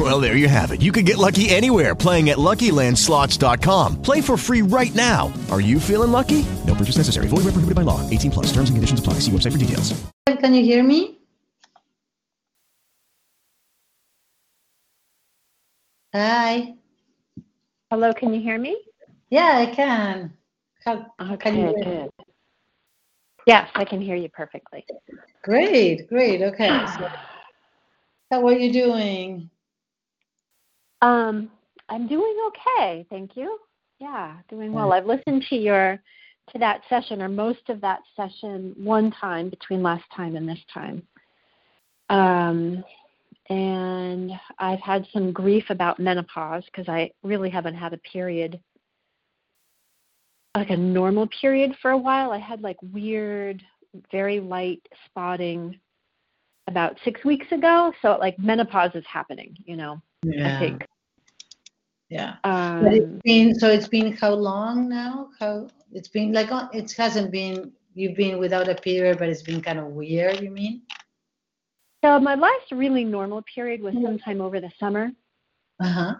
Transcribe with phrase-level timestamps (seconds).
[0.00, 0.80] Well, there you have it.
[0.80, 4.00] You can get lucky anywhere playing at LuckyLandSlots.com.
[4.00, 5.30] Play for free right now.
[5.50, 6.46] Are you feeling lucky?
[6.66, 7.28] No purchase necessary.
[7.28, 8.08] Void where prohibited by law.
[8.08, 8.46] 18 plus.
[8.46, 9.14] Terms and conditions apply.
[9.14, 9.92] See website for details.
[10.26, 11.18] Can you hear me?
[16.14, 16.76] Hi.
[17.90, 18.80] Hello, can you hear me?
[19.28, 20.32] Yeah, I can.
[20.82, 21.84] How, how can you hear?
[21.84, 22.10] good.
[23.46, 24.86] Yes, I can hear you perfectly.
[25.42, 26.40] Great, great.
[26.40, 26.86] Okay.
[26.98, 27.08] So,
[28.30, 29.50] how are you doing?
[31.02, 31.50] Um,
[31.88, 33.58] I'm doing okay, thank you.
[33.98, 34.92] Yeah, doing well.
[34.92, 36.00] I've listened to your
[36.52, 40.58] to that session or most of that session one time between last time and this
[40.72, 41.02] time.
[42.08, 42.82] Um,
[43.48, 48.60] and I've had some grief about menopause because I really haven't had a period
[50.56, 52.32] like a normal period for a while.
[52.32, 53.62] I had like weird,
[54.10, 55.78] very light spotting
[56.66, 57.92] about six weeks ago.
[58.02, 60.00] So like menopause is happening, you know.
[60.24, 60.82] I think.
[62.10, 62.36] Yeah.
[62.42, 65.30] Um, But it's been so it's been how long now?
[65.38, 69.42] How it's been like uh, it hasn't been you've been without a period, but it's
[69.42, 70.40] been kind of weird.
[70.40, 70.82] You mean?
[72.04, 75.10] so my last really normal period was sometime over the summer.
[75.80, 76.14] Uh huh.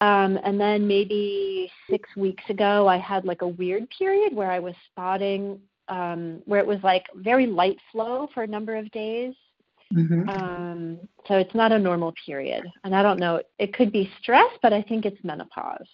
[0.00, 4.60] Um, and then maybe six weeks ago, I had like a weird period where I
[4.60, 9.34] was spotting, um, where it was like very light flow for a number of days.
[9.92, 12.64] Hmm Um, so it's not a normal period.
[12.84, 15.88] And I don't know, it could be stress, but I think it's menopause.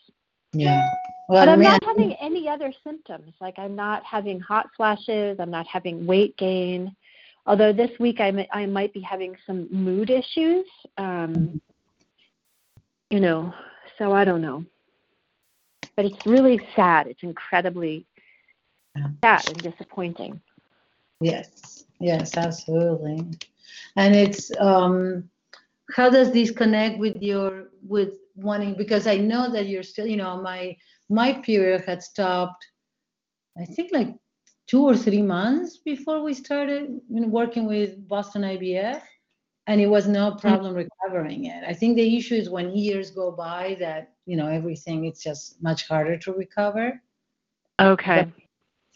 [0.52, 0.88] Yeah.
[1.28, 3.32] Well, but I'm man, not having any other symptoms.
[3.40, 5.38] Like I'm not having hot flashes.
[5.40, 6.94] I'm not having weight gain.
[7.46, 10.66] Although this week I mi- I might be having some mood issues.
[10.98, 11.60] Um,
[13.10, 13.52] you know,
[13.98, 14.64] so I don't know.
[15.96, 17.06] But it's really sad.
[17.06, 18.06] It's incredibly
[19.22, 20.40] sad and disappointing.
[21.20, 23.26] Yes, yes, absolutely.
[23.96, 25.28] And it's um
[25.94, 30.16] how does this connect with your with wanting because I know that you're still, you
[30.16, 30.76] know, my
[31.08, 32.64] my period had stopped
[33.60, 34.14] I think like
[34.66, 39.02] two or three months before we started you know, working with Boston IVF
[39.66, 41.64] and it was no problem recovering it.
[41.66, 45.62] I think the issue is when years go by that, you know, everything it's just
[45.62, 47.00] much harder to recover.
[47.80, 48.30] Okay.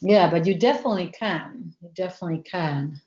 [0.01, 1.75] Yeah, but you definitely can.
[1.81, 3.01] You definitely can.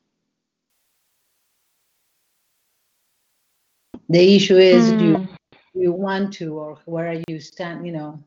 [4.12, 5.28] The issue is do you, Mm.
[5.74, 8.22] do you want to or where are you stand, you know.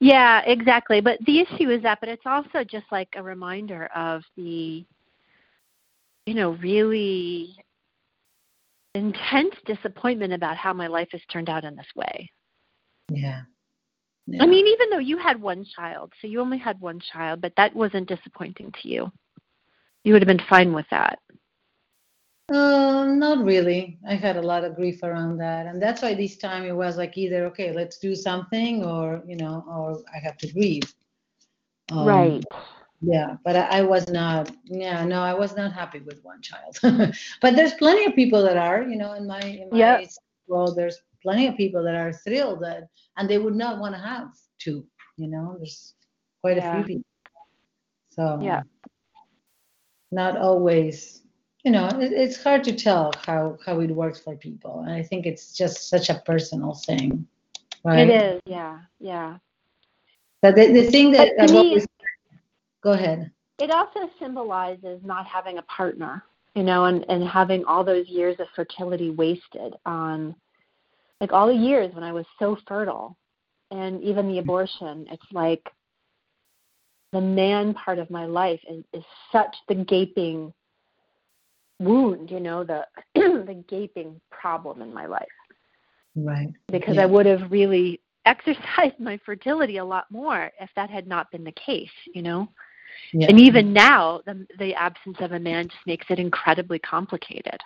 [0.00, 1.00] Yeah, exactly.
[1.00, 4.84] But the issue is that, but it's also just like a reminder of the,
[6.26, 7.56] you know, really
[8.94, 12.30] intense disappointment about how my life has turned out in this way.
[13.10, 13.42] Yeah.
[14.40, 17.52] I mean, even though you had one child, so you only had one child, but
[17.56, 19.12] that wasn't disappointing to you.
[20.04, 21.18] You would have been fine with that.
[22.50, 23.98] Um, not really.
[24.06, 25.66] I had a lot of grief around that.
[25.66, 29.36] And that's why this time it was like either, okay, let's do something or, you
[29.36, 30.92] know, or I have to grieve.
[31.90, 32.44] Um, right.
[33.00, 34.50] Yeah, but I, I was not.
[34.64, 36.78] Yeah, no, I was not happy with one child.
[37.40, 40.08] but there's plenty of people that are, you know, in my in my Yep.
[40.46, 44.00] world, there's plenty of people that are thrilled that, and they would not want to
[44.00, 44.28] have
[44.58, 44.86] two.
[45.16, 45.94] You know, there's
[46.42, 47.04] quite a few people.
[48.10, 48.62] So Yeah.
[50.12, 51.21] not always.
[51.64, 55.02] You know, it, it's hard to tell how how it works for people, and I
[55.02, 57.26] think it's just such a personal thing,
[57.84, 58.08] right?
[58.08, 58.40] It is.
[58.46, 58.80] Yeah.
[58.98, 59.38] Yeah.
[60.40, 61.84] But the, the thing that me-
[62.82, 63.30] go ahead.
[63.58, 66.24] It also symbolizes not having a partner,
[66.56, 70.34] you know, and, and having all those years of fertility wasted on,
[71.20, 73.16] like all the years when I was so fertile,
[73.70, 75.06] and even the abortion.
[75.12, 75.70] It's like
[77.12, 80.52] the man part of my life is, is such the gaping
[81.82, 85.28] wound, you know, the the gaping problem in my life
[86.16, 86.52] Right.
[86.70, 87.02] because Yeah.
[87.02, 91.44] I would have really exercised my fertility a lot more if that had not been
[91.44, 92.48] the case, you know.
[93.12, 93.28] Yeah.
[93.30, 97.58] And even now, the, the absence of a man just makes it incredibly complicated.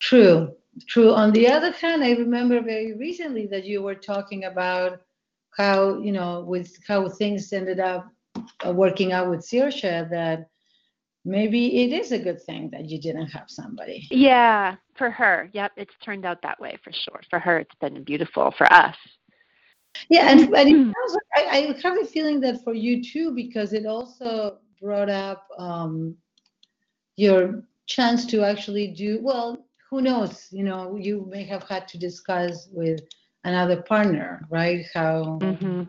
[0.00, 0.54] True,
[0.88, 1.12] true.
[1.12, 5.00] On the other hand, I remember very recently that you were talking about
[5.56, 8.08] how, you know, with how things ended up
[8.66, 10.48] uh, working out with Saoirse, that
[11.24, 14.06] maybe it is a good thing that you didn't have somebody.
[14.10, 15.50] Yeah, for her.
[15.52, 17.20] Yep, it's turned out that way for sure.
[17.30, 18.52] For her, it's been beautiful.
[18.56, 18.96] For us,
[20.10, 23.72] Yeah, and, and it also, I, I have a feeling that for you too, because
[23.72, 26.16] it also brought up um,
[27.16, 31.98] your chance to actually do well who knows you know you may have had to
[31.98, 33.00] discuss with
[33.44, 35.82] another partner right how hmm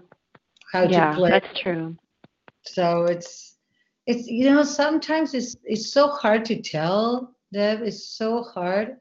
[0.72, 1.96] how Yeah, to play that's true.
[2.64, 3.55] so it's
[4.08, 8.98] it's you know sometimes it's it's so hard to tell Deb it's so hard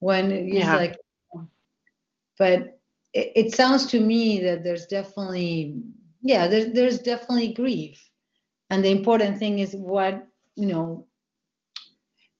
[0.00, 0.76] when it's Yeah.
[0.76, 0.96] like
[2.38, 2.78] but
[3.14, 5.76] it, it sounds to me that there's definitely
[6.22, 8.10] yeah there's there's definitely grief
[8.70, 11.06] and the important thing is what you know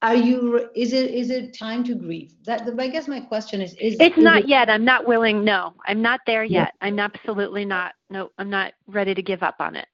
[0.02, 3.74] are you is it is it time to grieve that i guess my question is
[3.74, 4.68] is It's is not it- yet.
[4.68, 5.44] I'm not willing.
[5.44, 6.64] No, I'm not there Yeah.
[6.64, 6.74] yet.
[6.80, 7.92] I'm absolutely not.
[8.10, 9.86] No, I'm not ready to give up on it.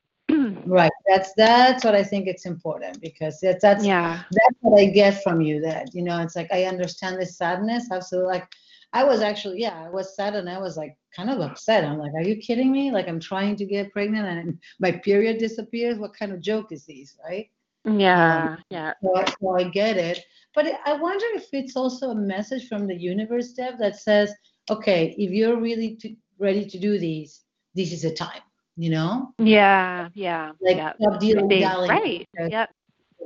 [0.68, 4.22] Right that's that's what i think it's important because that's that's yeah.
[4.30, 5.60] that's what I get from you.
[5.60, 7.90] That you know, it's like I understand this sadness.
[7.90, 8.32] Absolutely.
[8.32, 8.48] Like
[8.92, 11.84] I was actually, yeah, I was sad and I was like kind of upset.
[11.84, 12.90] I'm like, are you kidding me?
[12.90, 15.98] Like I'm trying to get pregnant and my period disappears.
[15.98, 17.50] What kind of joke is this, right?
[17.84, 18.56] Yeah.
[18.56, 18.92] Um, yeah.
[19.02, 20.24] So, I- so I get it.
[20.54, 24.32] But I wonder if it's also a message from the universe, Deb, that says,
[24.70, 27.44] okay, if you're really to, ready to do these,
[27.74, 28.42] this is a time.
[28.80, 30.08] You know, Yeah.
[30.14, 30.52] Yeah.
[30.60, 30.92] like yeah.
[31.00, 31.48] stop dealing.
[31.50, 32.25] Right.
[32.38, 32.70] Yep.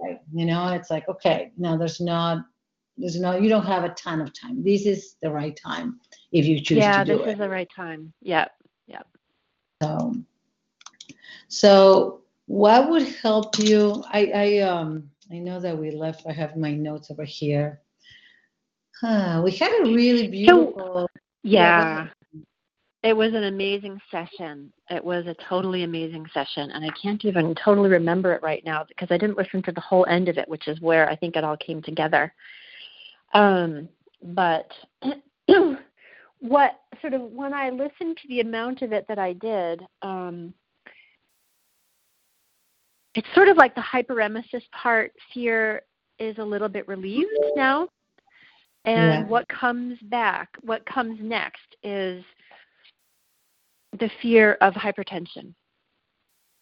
[0.03, 2.39] right you know it's like okay now there's not
[2.97, 6.01] there's no you don't have a ton of time this is the right time
[6.33, 7.05] if you choose Yeah.
[7.05, 7.19] to do it.
[7.19, 8.13] Yeah, This is the right time.
[8.23, 8.51] Yep.
[8.87, 9.07] Yep.
[9.83, 10.15] so
[11.49, 14.89] so what would help you i i um
[15.31, 17.81] i know that we left i have my notes over here
[19.01, 21.07] huh, we had a really beautiful go
[21.43, 22.09] Yeah.
[23.03, 24.73] It was an amazing session.
[24.89, 26.71] It was a totally amazing session.
[26.71, 29.81] And I can't even totally remember it right now because I didn't listen to the
[29.81, 32.33] whole end of it, which is where I think it all came together.
[33.35, 33.89] Um,
[34.23, 34.71] but
[36.39, 40.55] what sort of, when I listened to the amount of it that I did, um,
[43.15, 45.83] it's sort of like the hyperemesis part, fear
[46.21, 47.27] is a little bit relieved
[47.57, 47.89] now.
[48.85, 49.25] And Yeah.
[49.25, 52.25] what comes back, what comes next is
[53.99, 55.55] the fear of hypertension.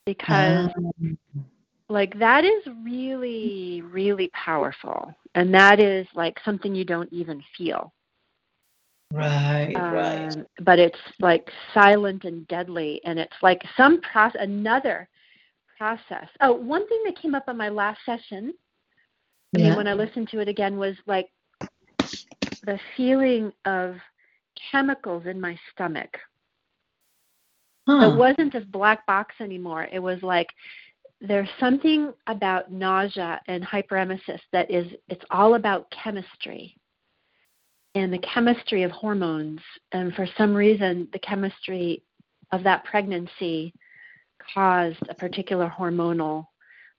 [0.06, 1.18] Because Um,
[1.88, 5.14] like that is really really powerful.
[5.34, 7.92] And that is like something you don't even feel.
[9.12, 10.36] Right right.
[10.36, 13.00] um, but it's like silent and deadly.
[13.04, 15.08] And it's like some process another
[15.78, 16.28] process.
[16.40, 18.52] Oh one thing that came up on my last session
[19.54, 21.28] I mean, when i listened to it again was like
[22.64, 23.96] the feeling of
[24.70, 26.16] chemicals in my stomach
[27.86, 28.10] huh.
[28.10, 29.88] it wasn't this black box anymore.
[29.92, 30.48] It was like
[31.20, 36.76] there's something about nausea and hyperemesis that is it's all about chemistry
[37.94, 39.60] and the chemistry of hormones.
[39.92, 42.02] And for some reason, the chemistry
[42.52, 43.74] of that pregnancy
[44.54, 46.46] caused a particular hormonal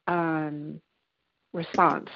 [0.07, 0.79] um,
[1.53, 2.09] response.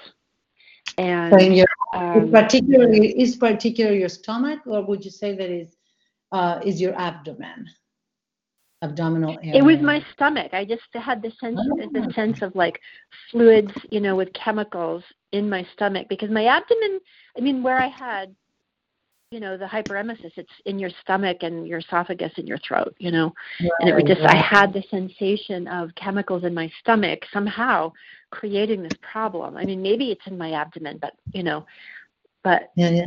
[0.97, 1.65] And so your
[1.95, 5.75] is um, particularly is particularly your stomach or would you say that is
[6.31, 7.67] uh is your abdomen
[8.85, 10.53] abdominal area It was my stomach.
[10.53, 11.59] I just had the sense
[11.93, 12.13] the Ah.
[12.13, 12.79] sense of like
[13.31, 16.99] fluids, you know, with chemicals in my stomach because my abdomen,
[17.37, 18.35] I mean where I had
[19.31, 23.11] you know, the hyperemesis, it's in your stomach and your esophagus and your throat, you
[23.11, 23.33] know.
[23.79, 27.91] And it was Right, just I had the sensation of chemicals in my stomach somehow
[28.29, 29.57] creating this problem.
[29.57, 31.65] I mean, maybe it's in my abdomen, but you know,
[32.43, 33.05] but yeah yeah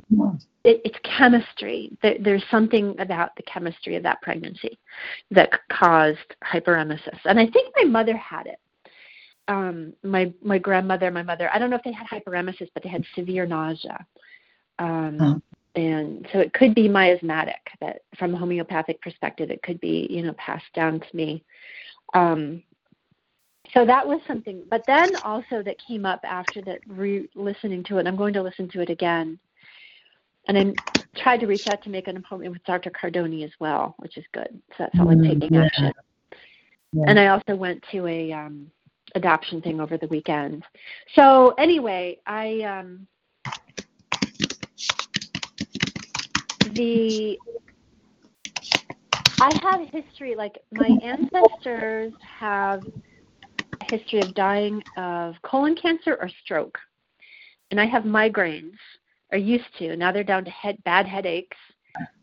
[0.68, 1.90] it, it's chemistry.
[2.02, 4.78] There, there's something about the chemistry of that pregnancy
[5.30, 8.60] that caused hyperemesis, and I think my mother had it.
[9.48, 11.50] Um, my my grandmother, my mother.
[11.52, 14.04] I don't know if they had hyperemesis, but they had severe nausea,
[14.78, 15.34] um, Huh.
[15.74, 17.60] and so it could be miasmatic.
[17.80, 21.42] That from a homeopathic perspective, it could be you know passed down to me.
[22.12, 22.62] Um,
[23.72, 24.62] so that was something.
[24.70, 28.06] But then also that came up after that, re- listening to it.
[28.06, 29.38] I'm going to listen to it again
[30.48, 32.90] and I tried to reach out to make an appointment with Dr.
[32.90, 34.60] Cardoni as well, which is good.
[34.70, 35.64] So that's all I'm Mm, taking yeah.
[35.64, 35.92] action.
[36.92, 37.04] Yeah.
[37.06, 38.70] And I also went to a um,
[39.14, 40.64] adoption thing over the weekend.
[41.14, 43.06] So anyway, I um,
[46.74, 47.38] the
[49.40, 52.82] I have a history like my ancestors have
[53.80, 56.78] a history of dying of colon cancer or stroke,
[57.70, 58.78] and I have migraines
[59.32, 59.96] or used to.
[59.96, 61.56] Now they're down to head bad headaches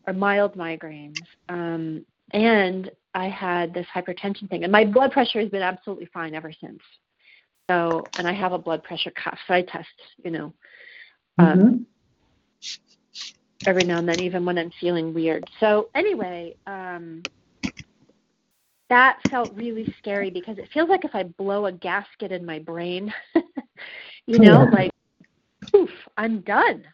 [0.06, 1.24] or mild migraines.
[1.48, 6.34] Um, and I had this hypertension thing, and my blood pressure has been absolutely fine
[6.34, 6.80] ever since.
[7.68, 9.88] So, and I have a blood pressure cuff, so I test,
[10.24, 10.52] you know,
[11.38, 11.86] um, Mhm.
[13.66, 15.48] every now and then, even when I'm feeling weird.
[15.60, 17.26] So, anyway, um,
[18.88, 22.58] that felt really scary because it feels like if I blow a gasket in my
[22.60, 23.12] brain,
[24.26, 24.70] You know, Yeah.
[24.70, 24.90] like,
[25.72, 26.84] poof, I'm done.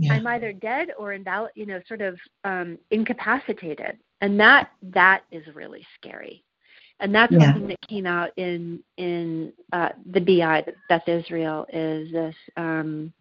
[0.00, 0.14] Yeah.
[0.14, 5.42] I'm either dead or invalid, you know, sort of um, incapacitated, and that that is
[5.54, 6.42] really scary.
[7.00, 7.52] And that's Yeah.
[7.52, 12.34] something that came out in in uh, the BI, that Beth Israel, is this.
[12.56, 13.12] Um,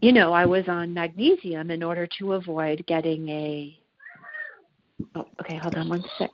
[0.00, 3.78] you know, I was on magnesium in order to avoid getting a.
[5.14, 6.30] Oh, okay, hold on one sec.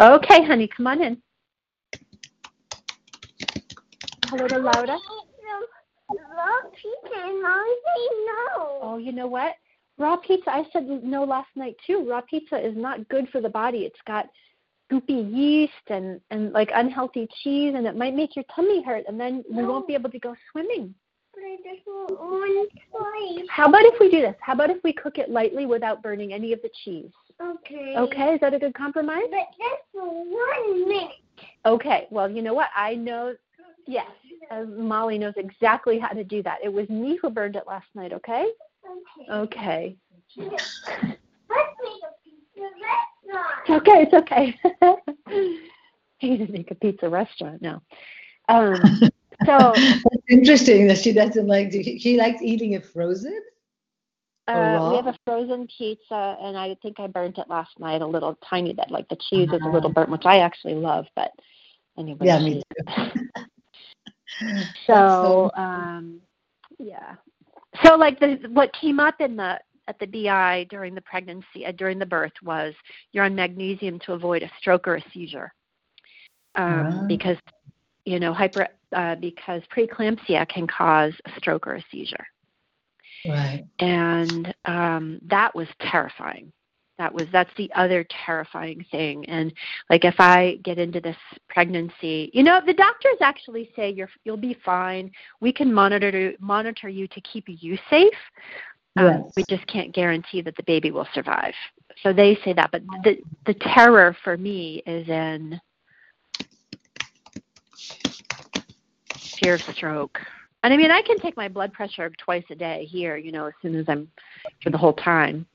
[0.00, 1.22] Okay, honey, come on in.
[4.26, 4.96] Hello to Laura.
[6.36, 8.78] Raw pizza and say no.
[8.82, 9.54] Oh, you know what?
[9.98, 12.06] Raw pizza, I said no last night too.
[12.08, 13.80] Raw pizza is not good for the body.
[13.80, 14.26] It's got
[14.90, 19.18] goopy yeast and, and like unhealthy cheese, and it might make your tummy hurt, and
[19.18, 20.94] then we won't be able to go swimming.
[21.32, 23.48] But I just want one slice.
[23.48, 24.36] How about if we do this?
[24.40, 27.10] How about if we cook it lightly without burning any of the cheese?
[27.40, 27.94] Okay.
[27.96, 29.24] Okay, is that a good compromise?
[29.30, 31.12] But just for one minute.
[31.64, 32.68] Okay, well, you know what?
[32.76, 33.34] I know,
[33.86, 34.06] yes,
[34.50, 36.58] uh, Molly knows exactly how to do that.
[36.62, 38.48] It was me who burned it last night, okay?
[39.30, 39.96] Okay.
[40.38, 40.56] Okay.
[41.48, 43.58] Let's make a pizza restaurant.
[43.66, 44.58] It's okay, it's okay.
[46.20, 47.82] You're gonna make a pizza restaurant now.
[48.48, 48.82] Um,
[49.46, 51.72] so It's interesting that she doesn't like.
[51.72, 53.40] She likes eating it frozen.
[54.48, 58.06] uh, we have a frozen pizza, and I think I burnt it last night a
[58.06, 58.90] little tiny bit.
[58.90, 61.06] Like the cheese is a little burnt, which I actually love.
[61.16, 61.30] But
[61.98, 63.04] anyway, Yeah, me too.
[64.86, 66.20] so um,
[66.78, 67.14] yeah.
[67.84, 69.58] So like the what came up in the
[69.88, 72.74] at the BI during the pregnancy uh, during the birth was
[73.12, 75.52] you're on magnesium to avoid a stroke or a seizure
[76.54, 77.04] um, Ah.
[77.08, 77.36] because
[78.04, 82.26] you know hyper uh, because preeclampsia can cause a stroke or a seizure
[83.24, 83.64] Right.
[83.80, 86.52] and um that was terrifying
[86.98, 89.24] that was that's the other terrifying thing.
[89.26, 89.52] And
[89.90, 91.16] like if i get into this
[91.48, 95.10] pregnancy you know the doctors actually say you're you'll be fine.
[95.40, 98.12] We can monitor monitor you to keep you safe.
[98.96, 99.32] Um, Yes.
[99.36, 101.54] we just can't guarantee that the baby will survive.
[102.02, 105.60] So they say that but the the terror for me is in
[109.40, 110.18] fear of stroke.
[110.62, 113.46] And i mean i can take my blood pressure twice a day here you know
[113.46, 114.08] as soon as i'm
[114.62, 115.46] for the whole time.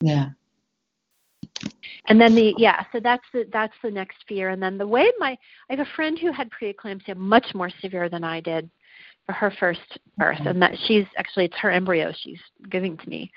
[0.00, 0.30] Yeah.
[2.08, 4.50] And then the yeah so that's the that's the next fear.
[4.50, 5.36] And then the way my
[5.70, 8.68] i have a friend who had preeclampsia much more severe than i did
[9.24, 10.38] for her first birth.
[10.46, 12.40] And that she's actually it's her embryo she's
[12.70, 13.30] giving to me.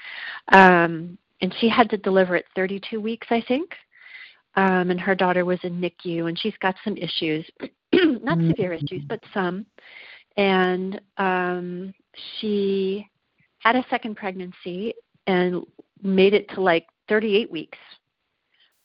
[0.52, 3.72] Um and she had to deliver at 32 weeks i think.
[4.56, 7.46] Um and her daughter was in nicu and she's got some issues
[7.94, 8.50] not Mm.
[8.50, 9.66] severe issues but some.
[10.38, 11.94] And um
[12.40, 13.08] she
[13.60, 14.94] had a second pregnancy
[15.28, 15.66] and
[16.02, 17.78] made it to like 38 weeks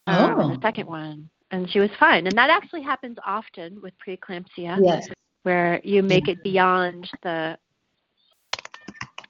[0.07, 0.49] um, Oh.
[0.55, 2.27] the second one, and she was fine.
[2.27, 5.09] And that actually happens often with preeclampsia, Yes.
[5.43, 7.59] where you make it beyond the.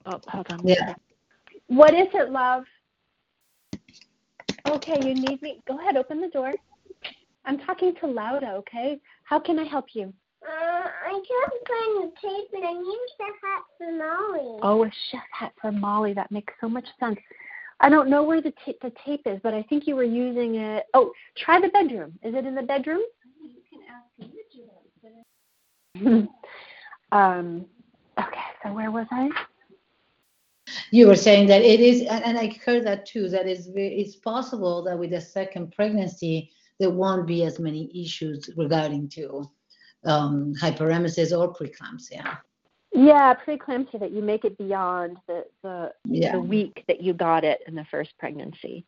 [0.06, 0.60] Oh, hold on.
[0.66, 0.94] Yeah.
[1.68, 2.64] What is it, love?
[4.66, 5.62] Okay, you need me.
[5.66, 6.52] Go ahead, open the door.
[7.44, 8.52] I'm talking to Lauda.
[8.52, 10.12] Okay, how can I help you?
[10.46, 14.58] Uh, I can't find the tape, but I need the hat for Molly.
[14.62, 16.12] Oh, a chef hat for Molly.
[16.12, 17.18] That makes so much sense.
[17.80, 20.56] I don't know where the ta- the tape is, but I think you were using
[20.56, 20.84] it.
[20.94, 22.18] Oh, try the bedroom.
[22.22, 23.02] Is it in the bedroom?
[23.42, 24.04] You can ask
[27.12, 27.66] um,
[28.18, 29.30] okay, so where was I?
[30.90, 33.28] You were saying that it is, and, and I heard that too.
[33.28, 36.50] That it's it's possible that with a second pregnancy
[36.80, 39.50] there won't be as many issues regarding to
[40.04, 42.38] um, hyperemesis or preeclampsia.
[42.94, 46.32] Yeah, preeclampsia that you make it beyond the the, Yeah.
[46.32, 48.86] the week that you got it in the first pregnancy.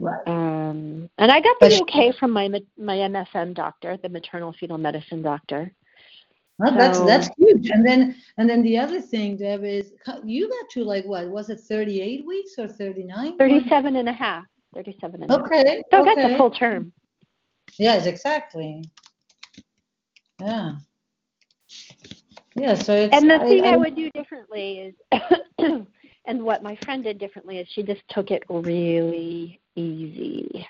[0.00, 0.26] Right.
[0.26, 5.20] Um, and I got the okay from my my MFM doctor, the maternal fetal medicine
[5.20, 5.72] doctor.
[6.58, 7.70] Well, that's So- that's huge.
[7.70, 9.92] And then and then the other thing, Deb, is
[10.24, 13.36] you got to like what was it, 38 weeks or 39?
[13.36, 14.44] 37 and a half.
[14.74, 15.46] 37 and a half.
[15.46, 15.82] Okay.
[15.90, 16.92] So I got the full term.
[17.78, 18.84] Yes, exactly.
[20.40, 20.76] Yeah.
[22.60, 22.74] Yeah.
[22.74, 25.20] So And the thing I, I- would do differently is,
[26.26, 30.66] and what my friend did differently is she just took it really easy.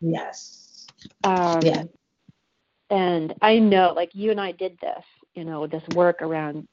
[0.00, 0.86] yes.
[1.24, 1.84] Um, Yeah.
[2.90, 6.68] And I know, like you and I did this, you know, this work around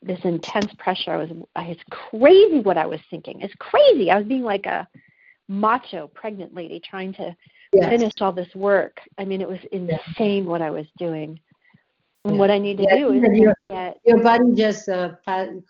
[0.00, 1.10] this intense pressure.
[1.12, 3.40] I was, I, it's crazy what I was thinking.
[3.40, 4.10] It's crazy.
[4.10, 4.86] I was being like a
[5.48, 7.36] macho pregnant lady trying to
[7.72, 7.90] Yes.
[7.90, 9.00] finish all this work.
[9.18, 11.38] I mean, it was insane what I was doing.
[12.32, 12.38] Yeah.
[12.38, 15.10] what I need to Yeah, do is your- get Your body just uh,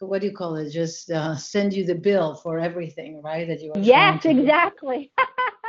[0.00, 0.70] what do you call it?
[0.70, 3.46] Just uh, send you the bill for everything, right?
[3.48, 3.80] That you are.
[3.80, 5.10] Yes, exactly.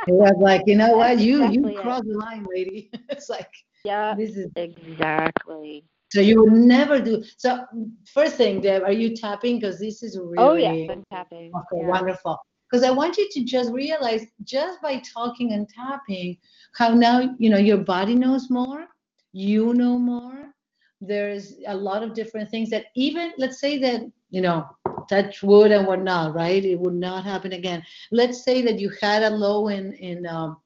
[0.06, 1.18] It was like, you know what?
[1.18, 1.82] You exactly you it.
[1.82, 2.90] crossed the line, lady.
[3.08, 3.50] it's like
[3.84, 5.84] yeah, this is exactly.
[6.12, 7.22] So you would never do.
[7.36, 7.64] So
[8.12, 9.58] first thing, Deb, are you tapping?
[9.60, 10.36] Because this is really.
[10.38, 11.52] Oh yes, I'm tapping.
[11.54, 11.88] Okay, yeah.
[11.88, 12.38] wonderful.
[12.70, 16.36] Because I want you to just realize, just by talking and tapping,
[16.76, 18.86] how now you know your body knows more,
[19.32, 20.54] you know more.
[21.00, 24.66] There's a lot of different things that even let's say that you know
[25.08, 26.64] touch wood and whatnot, right?
[26.64, 27.82] It would not happen again.
[28.10, 30.58] Let's say that you had a low in in um,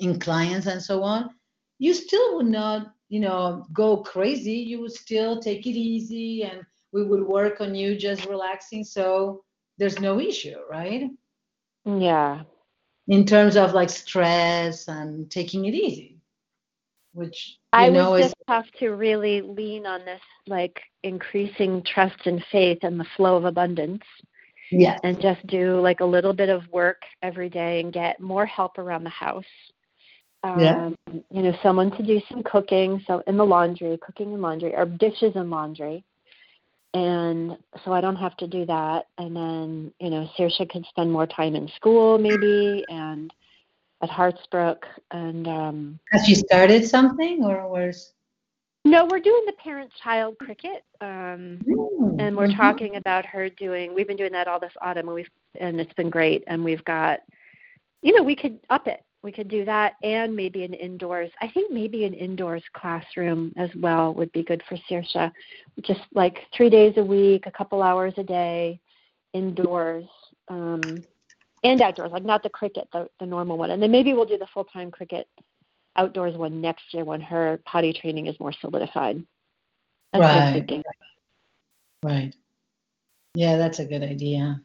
[0.00, 1.30] in clients and so on,
[1.78, 4.54] you still would not you know go crazy.
[4.54, 8.84] You would still take it easy, and we would work on you just relaxing.
[8.84, 9.44] So
[9.78, 11.10] there's no issue, right?
[11.84, 12.44] Yeah.
[13.08, 16.19] in terms of like stress and taking it easy,
[17.12, 21.82] which you I know would is just have to really lean on this like increasing
[21.82, 24.02] trust and faith and the flow of abundance
[24.70, 28.46] yes, and just do like a little bit of work every day and get more
[28.46, 29.44] help around the house.
[30.42, 30.90] Um, Yeah.
[31.30, 34.86] You know, someone to do some cooking, so in the laundry, cooking and laundry, or
[34.86, 36.04] dishes and laundry.
[36.94, 39.06] And so I don't have to do that.
[39.18, 43.32] And then, you know, Saoirse could spend more time in school maybe and
[44.02, 44.84] at Hartsbrook.
[45.10, 48.12] And um, has she started something or was?
[48.84, 50.84] no, we're doing the parent child cricket.
[51.00, 51.60] Um,
[52.18, 52.56] and we're Mhm.
[52.56, 55.30] talking about her doing we've been doing that all this autumn and we've
[55.60, 57.20] and it's been great and we've got
[58.02, 61.48] you know we could up it we could do that and maybe an indoors i
[61.48, 65.30] think maybe an indoors classroom as well would be good for Saoirse.
[65.82, 68.80] just like three days a week a couple hours a day
[69.32, 70.04] indoors
[70.48, 71.02] um
[71.62, 74.38] and outdoors like not the cricket the, the normal one and then maybe we'll do
[74.38, 75.28] the full time cricket
[75.96, 79.22] outdoors one next year when her potty training is more solidified
[80.12, 80.82] that's Right.
[82.02, 82.34] Right.
[83.34, 84.60] Yeah, that's a good idea.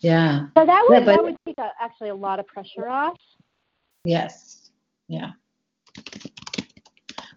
[0.00, 0.48] Yeah.
[0.56, 3.16] So that Yeah, would but- that would take a, actually a lot of pressure off.
[4.04, 4.70] Yes.
[5.08, 5.30] Yeah.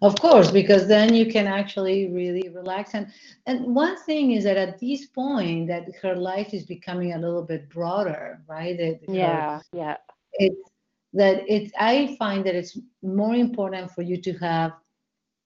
[0.04, 2.94] Of course, because then you can actually really relax.
[2.94, 3.08] And
[3.46, 7.42] and one thing is that at this point that her life is becoming a little
[7.42, 8.78] bit broader, right?
[8.78, 9.98] That her- Yeah, yeah.
[10.34, 10.70] it's
[11.14, 14.74] that it's i find that it's more important for you to have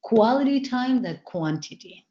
[0.02, 2.07] quality time than quantity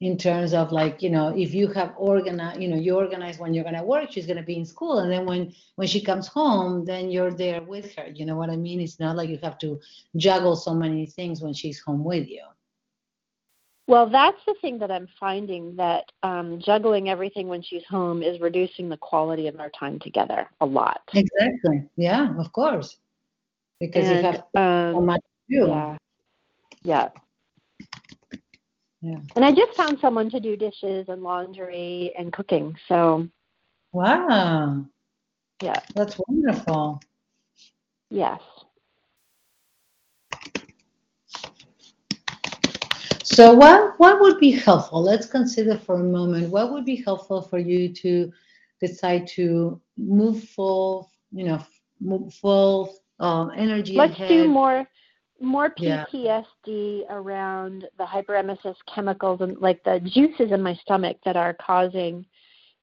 [0.00, 3.54] in terms of like you know if you have organized you know you organize when
[3.54, 6.00] you're going to work she's going to be in school and then when when she
[6.00, 8.80] comes home then you're there with her you know what i mean?
[8.80, 9.80] It's not like you have to
[10.16, 12.42] juggle so many things when she's home with you.
[13.86, 18.40] Well, that's the thing that I'm finding that um, juggling everything when she's home is
[18.40, 21.02] reducing the quality of our time together a lot.
[21.14, 21.84] exactly.
[21.96, 22.96] Yeah of course.
[23.80, 25.66] Because you And, have so um, much to do.
[25.68, 25.96] yeah,
[26.82, 27.08] yeah.
[29.04, 29.18] Yeah.
[29.36, 32.74] And I just found someone to do dishes and laundry and cooking.
[32.88, 33.28] So
[33.92, 34.86] wow
[35.62, 37.00] yeah, that's wonderful
[38.10, 38.40] yes.
[43.22, 45.02] So what what would be helpful?
[45.02, 48.32] Let's consider for a moment what would be helpful for you to
[48.80, 51.60] decide to move full, you know,
[52.00, 54.28] move full um, energy Let's ahead.
[54.28, 54.86] do more
[55.40, 56.04] more Yeah.
[56.12, 62.24] PTSD around the hyperemesis chemicals and like the juices in my stomach that are causing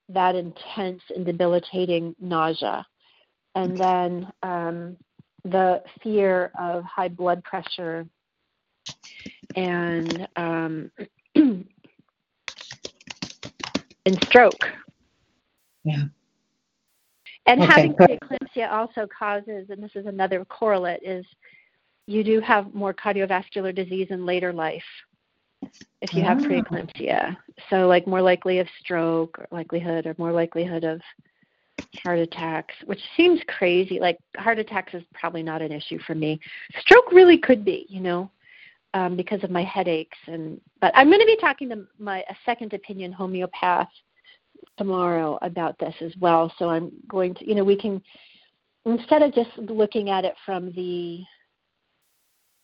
[0.10, 2.86] that intense and debilitating nausea.
[3.56, 4.98] And then um,
[5.44, 8.06] the fear of high blood pressure
[9.56, 10.92] and um,
[11.36, 11.66] and
[14.24, 14.66] stroke.
[15.84, 16.04] Yeah.
[17.48, 21.26] And Okay, having preeclampsia also causes, and this is another correlate, is
[22.08, 24.84] you do have more cardiovascular disease in later life
[26.02, 26.42] if you have Ah.
[26.48, 27.38] preeclampsia.
[27.70, 31.02] So, like more likely of stroke, or likelihood, or more likelihood of
[32.04, 34.00] heart attacks, which seems crazy.
[34.00, 36.40] Like heart attacks is probably not an issue for me.
[36.80, 38.32] Stroke really could be, you know,
[38.94, 40.18] um, because of my headaches.
[40.28, 43.90] And but I'm going to be talking to my a second opinion homeopath
[44.78, 46.52] tomorrow about this as well.
[46.58, 48.02] So I'm going to, you know, we can
[48.86, 51.24] instead of just looking at it from the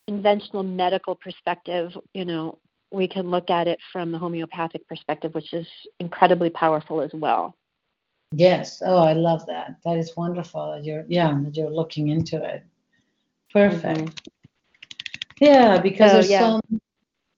[0.08, 2.58] conventional medical perspective, you know,
[2.92, 5.68] we can look at it from the homeopathic perspective, which is
[6.00, 7.56] incredibly powerful as well.
[8.32, 8.82] Yes.
[8.86, 9.76] Oh, I love that.
[9.84, 10.72] That is wonderful.
[10.72, 12.64] that You're yeah, that you're looking into it.
[13.52, 14.00] Perfect.
[14.00, 14.28] Mm-hmm.
[15.40, 16.40] Yeah, because So, there's yeah.
[16.40, 16.80] so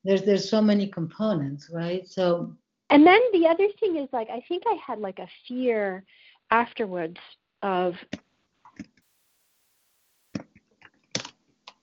[0.04, 2.08] there's there's so many components, right?
[2.08, 2.56] So
[2.90, 6.04] And then the other thing is like I think I had like a fear
[6.52, 7.18] afterwards
[7.62, 7.96] of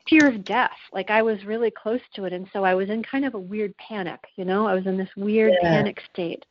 [0.08, 0.76] fear of death.
[0.92, 3.38] Like I was really close to it and so I was in kind of a
[3.38, 4.66] weird panic, you know?
[4.66, 5.68] I was in this weird Yeah.
[5.70, 6.44] panic state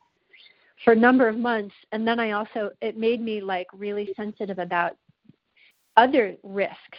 [0.84, 4.58] for a number of months and then I also it made me like really sensitive
[4.58, 4.96] about
[5.96, 6.98] other risks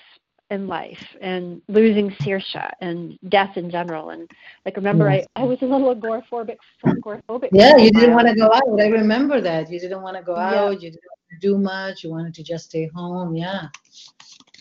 [0.49, 4.11] in life and losing Saoirse and death in general.
[4.11, 4.29] And
[4.65, 5.25] like, remember, Yes.
[5.35, 6.55] I, I was a little agoraphobic.
[6.85, 8.79] agoraphobic Yeah, you didn't want to go out.
[8.81, 9.69] I remember that.
[9.69, 10.55] You didn't want to go Yeah.
[10.65, 10.81] out.
[10.81, 12.03] You didn't want to do much.
[12.03, 13.35] You wanted to just stay home.
[13.35, 13.67] Yeah.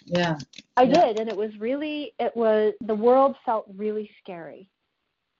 [0.07, 0.39] Yeah.
[0.77, 1.07] I Yeah.
[1.07, 4.69] did, and it was really, it was the world felt really scary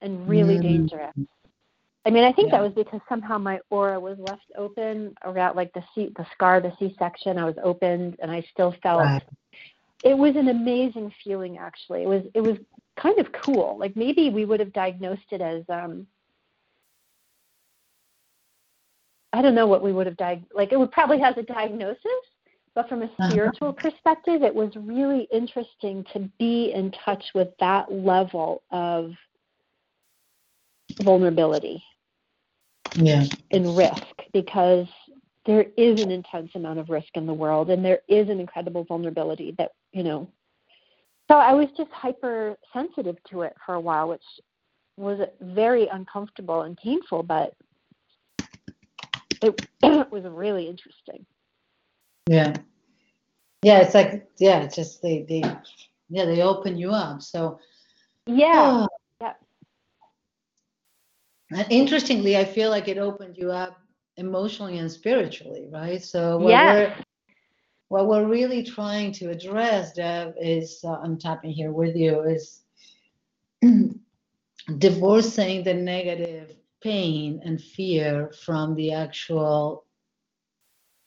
[0.01, 0.63] and really Mm.
[0.63, 1.15] dangerous.
[2.05, 2.59] I mean, I think Yeah.
[2.59, 6.61] that was because somehow my aura was left open around like the C, the scar,
[6.61, 7.39] the C-section.
[7.39, 9.23] I was opened, and I still felt.
[10.05, 12.03] It was an amazing feeling, actually.
[12.03, 12.59] It was, it was
[12.97, 13.77] kind of cool.
[13.79, 16.07] Like maybe we would have diagnosed it as, um,
[19.33, 20.73] I don't know what we would have diag like.
[20.73, 22.25] It would probably has a diagnosis,
[22.77, 23.31] but from a Uh-huh.
[23.31, 29.13] spiritual perspective, it was really interesting to be in touch with that level of
[31.01, 31.83] vulnerability
[32.95, 33.25] Yeah.
[33.51, 34.87] and risk because
[35.47, 38.85] there is an intense amount of risk in the world and there is an incredible
[38.85, 40.31] vulnerability that, you know.
[41.29, 44.23] So I was just hypersensitive to it for a while, which
[44.99, 47.55] was very uncomfortable and painful, but
[49.41, 51.25] it, it was really interesting.
[52.29, 52.55] Yeah.
[53.63, 53.81] Yeah.
[53.81, 55.43] It's like, yeah, it's just they, they,
[56.11, 57.23] yeah, they open you up.
[57.23, 57.61] So,
[58.27, 58.87] Yeah.
[58.87, 58.89] Oh.
[59.21, 59.35] Yeah.
[61.53, 63.79] And interestingly, I feel like it opened you up
[64.17, 66.03] emotionally and spiritually, right?
[66.03, 66.75] So what Yes.
[66.75, 67.05] we're
[67.89, 72.63] what we're really trying to address, Deb, is uh, I'm tapping here with you, is
[74.79, 79.86] divorcing the negative pain and fear from the actual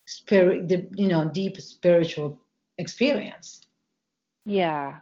[0.09, 2.39] spirit, the, you know, deep spiritual
[2.79, 3.61] experience.
[4.45, 4.99] Yeah.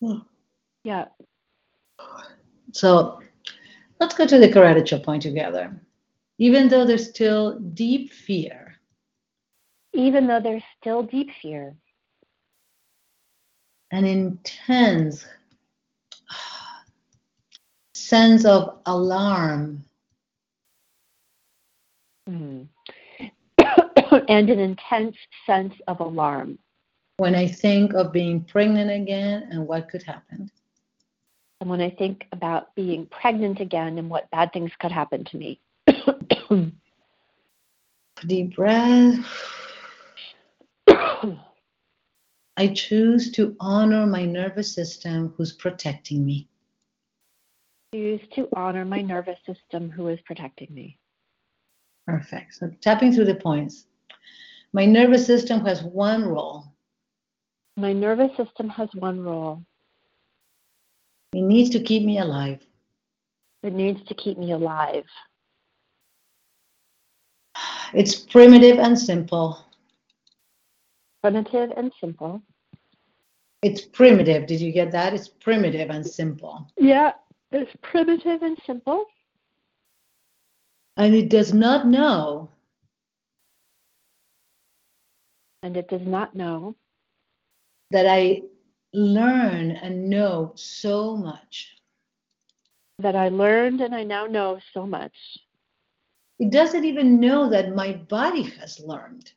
[0.00, 0.20] Hmm.
[0.84, 1.06] Yeah.
[2.72, 3.20] So
[4.00, 5.78] let's go to the karate chop point together.
[6.38, 8.76] Even though there's still deep fear,
[9.92, 11.74] Even though there's still deep fear.
[13.90, 15.26] an intense
[17.94, 19.84] sense of alarm,
[24.28, 25.16] and an intense
[25.46, 26.58] sense of alarm.
[27.18, 30.50] when I think of being pregnant again and what could happen.
[31.60, 35.36] And when I think about being pregnant again and what bad things could happen to
[35.36, 35.60] me.
[38.26, 39.18] Deep breath.
[42.56, 46.48] I choose to honor my nervous system who's protecting me.
[47.92, 50.98] choose to honor my nervous system who is protecting me.
[52.06, 52.54] Perfect.
[52.54, 53.87] So tapping through the points.
[54.72, 56.64] My nervous system has one role.
[57.76, 59.62] My nervous system has one role.
[61.32, 62.60] It needs to keep me alive.
[63.62, 65.04] It needs to keep me alive.
[67.94, 69.64] It's primitive and simple.
[71.22, 72.42] Primitive and simple.
[73.62, 74.46] It's primitive.
[74.46, 75.14] Did you get that?
[75.14, 76.70] It's primitive and simple.
[76.76, 77.12] Yeah,
[77.50, 79.06] it's primitive and simple.
[80.96, 82.50] And it does not know
[85.62, 86.76] And it does not know
[87.90, 88.42] that I
[88.92, 91.76] learn and know so much.
[92.98, 95.38] that I learned and I now know so much.
[96.38, 99.32] It doesn't even know that my body has learned.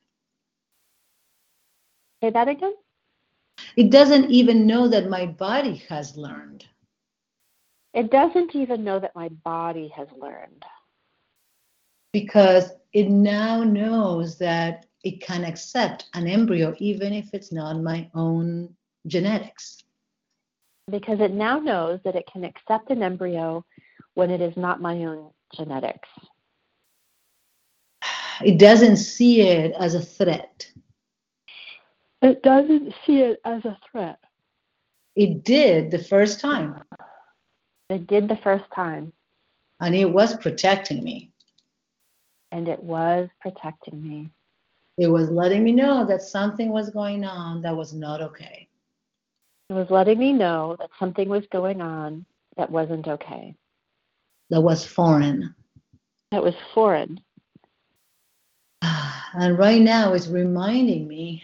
[2.24, 2.74] Say that again?
[3.76, 6.66] It doesn't even know that my body has learned.
[7.94, 10.66] It doesn't even know that my body has learned.
[12.14, 18.10] because it now knows that it can accept an embryo even if it's not my
[18.14, 18.76] own
[19.08, 19.84] genetics.
[20.90, 23.66] Because it now knows that it can accept an embryo
[24.16, 26.10] when it is not my own genetics.
[28.44, 30.68] It doesn't see it as a threat.
[32.22, 34.20] It doesn't see it as a threat.
[35.16, 36.82] It did the first time,
[37.90, 39.12] It did the first time,
[39.80, 41.32] and it was protecting me.
[42.54, 44.30] and it was protecting me.
[44.98, 48.68] It was letting me know that something was going on that was not okay.
[49.70, 52.26] It was letting me know that something was going on
[52.58, 53.56] that wasn't okay,
[54.50, 55.56] That was foreign.
[56.32, 57.20] that was foreign.
[59.34, 61.44] And right now it's reminding me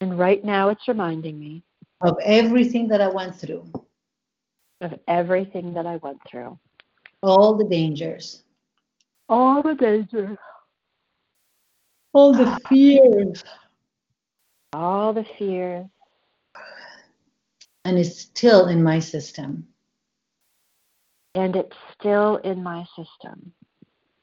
[0.00, 1.62] And right now it's reminding me
[2.00, 3.64] of everything that I went through,
[4.80, 6.58] of everything that I went through.
[7.22, 8.42] all the dangers,
[9.28, 10.36] All the danger,
[12.12, 13.44] all the fears,
[14.72, 15.86] all the fears,
[17.84, 19.68] and it's still in my system.
[21.34, 23.52] and it's still in my system.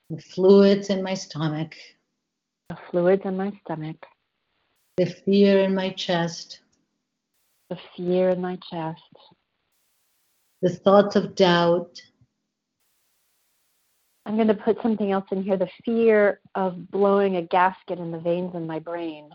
[0.10, 1.76] The fluids in my stomach,
[2.70, 4.06] The fluids in my stomach,
[4.98, 6.62] The fear in my chest.
[7.70, 9.02] The fear in my chest.
[10.62, 12.02] The thoughts of doubt.
[14.26, 18.12] I'm going to put something else in here the fear of blowing a gasket in
[18.12, 19.30] the veins in my brain.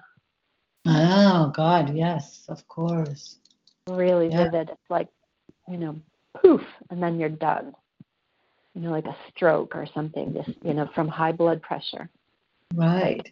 [0.87, 3.39] Oh, God, yes, of course.
[3.87, 4.45] Really Yeah.
[4.45, 4.71] vivid.
[4.71, 5.09] It's like,
[5.69, 6.01] you know,
[6.41, 7.75] poof, and then you're done.
[8.75, 12.09] You know, like a stroke or something, just, you know, from high blood pressure.
[12.75, 13.31] Right.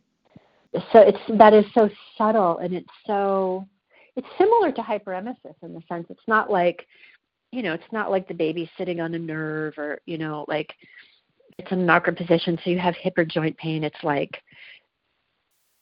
[0.92, 3.66] So it's that is so subtle and it's so
[4.16, 6.87] it's similar to hyperemesis in the sense it's not like
[7.53, 10.75] you know, it's not like the baby sitting on a nerve or, you know, like
[11.59, 13.85] it's in an awkward position so you have hip or joint pain.
[13.85, 14.42] It's like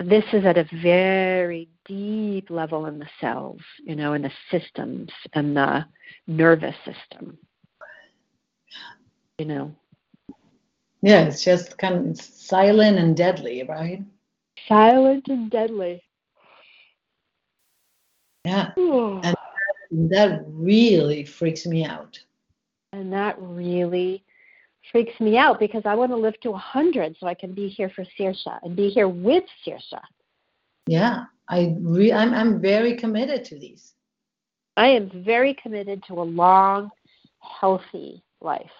[0.00, 5.10] this is at a very deep level in the cells, you know, in the systems
[5.34, 5.84] and the
[6.26, 7.38] nervous system.
[9.38, 9.76] You know,
[11.02, 14.02] Yeah, it's just kind of it's silent and deadly, right?
[14.68, 16.02] silent and deadly.
[18.44, 18.72] Yeah.
[19.90, 22.18] And that really freaks me out.
[22.92, 24.25] And that really
[24.92, 27.90] freaks me out because I want to live to 100 so I can be here
[27.90, 30.00] for Saoirse and be here with Saoirse.
[30.86, 31.24] Yeah.
[31.48, 33.94] I re- I'm I'm very committed to these.
[34.76, 36.90] I am very committed to a long,
[37.40, 38.70] healthy life.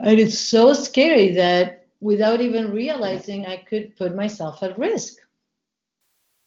[0.00, 5.16] And it's so scary that without even realizing I could put myself at risk.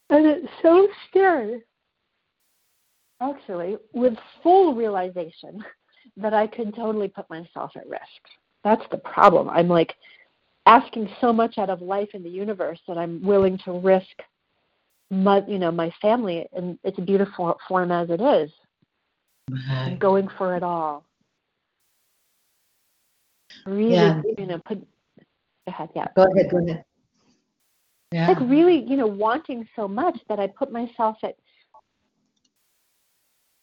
[0.09, 1.61] And it's so scary,
[3.21, 5.63] actually, with full realization
[6.17, 8.01] that I could totally put myself at risk.
[8.63, 9.49] That's the problem.
[9.49, 9.95] I'm like
[10.65, 14.05] asking so much out of life in the universe that I'm willing to risk
[15.09, 18.51] my, you know, my family in its a beautiful form as it is.
[19.69, 21.03] I'm going for it all.
[23.65, 24.21] Really, Yeah.
[24.37, 24.85] you know, put go
[25.67, 26.07] ahead, yeah.
[26.15, 26.83] Go ahead, go ahead.
[28.13, 28.27] Yeah.
[28.27, 31.35] like really you know wanting so much that i put myself at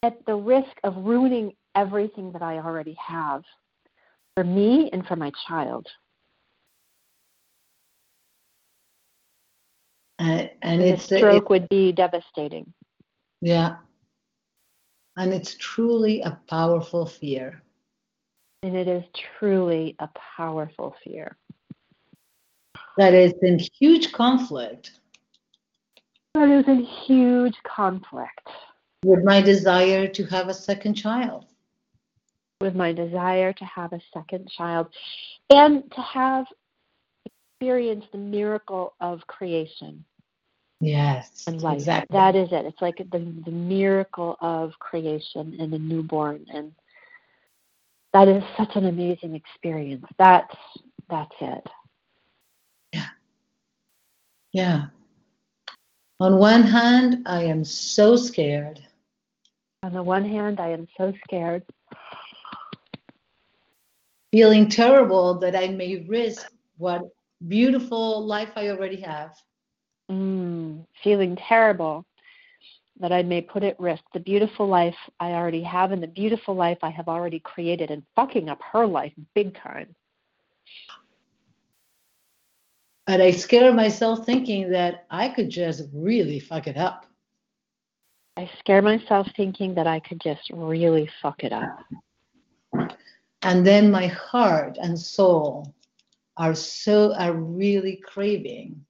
[0.02, 3.44] at the risk of ruining everything that i already have
[4.34, 5.86] for me and for my child
[10.18, 12.72] and, and a stroke would be devastating
[13.40, 13.76] yeah.
[15.16, 17.62] And it's truly a powerful fear.
[18.62, 21.36] and it is truly a powerful fear
[22.96, 24.90] that is in huge conflict
[26.34, 28.48] that is in huge conflict
[29.04, 31.47] with my desire to have a second child.
[32.60, 34.88] With my desire to have a second child
[35.50, 36.46] and to have
[37.24, 40.04] experienced the miracle of creation
[40.80, 41.78] Yes, and life.
[41.78, 42.16] exactly.
[42.16, 42.64] That is it.
[42.64, 46.72] It's like the, the miracle of creation and the newborn, and
[48.12, 50.04] that is such an amazing experience.
[50.18, 50.54] That's
[51.10, 51.66] that's it.
[52.92, 53.06] yeah.
[54.52, 54.86] Yeah.
[56.20, 58.80] On one hand, I am so scared.
[59.84, 61.62] On the one hand, I am so scared,
[64.32, 67.02] feeling terrible that I may risk what
[67.46, 69.34] beautiful life I already have.
[70.10, 72.04] mm, feeling terrible
[73.00, 76.54] that I may put at risk the beautiful life I already have and the beautiful
[76.54, 79.94] life I have already created, and fucking up her life big time.
[83.06, 87.06] And I scare myself thinking that I could just really fuck it up.
[88.36, 91.78] I scare myself thinking that I could just really fuck it up.
[93.42, 95.74] And then my heart and soul
[96.36, 98.84] are so are really craving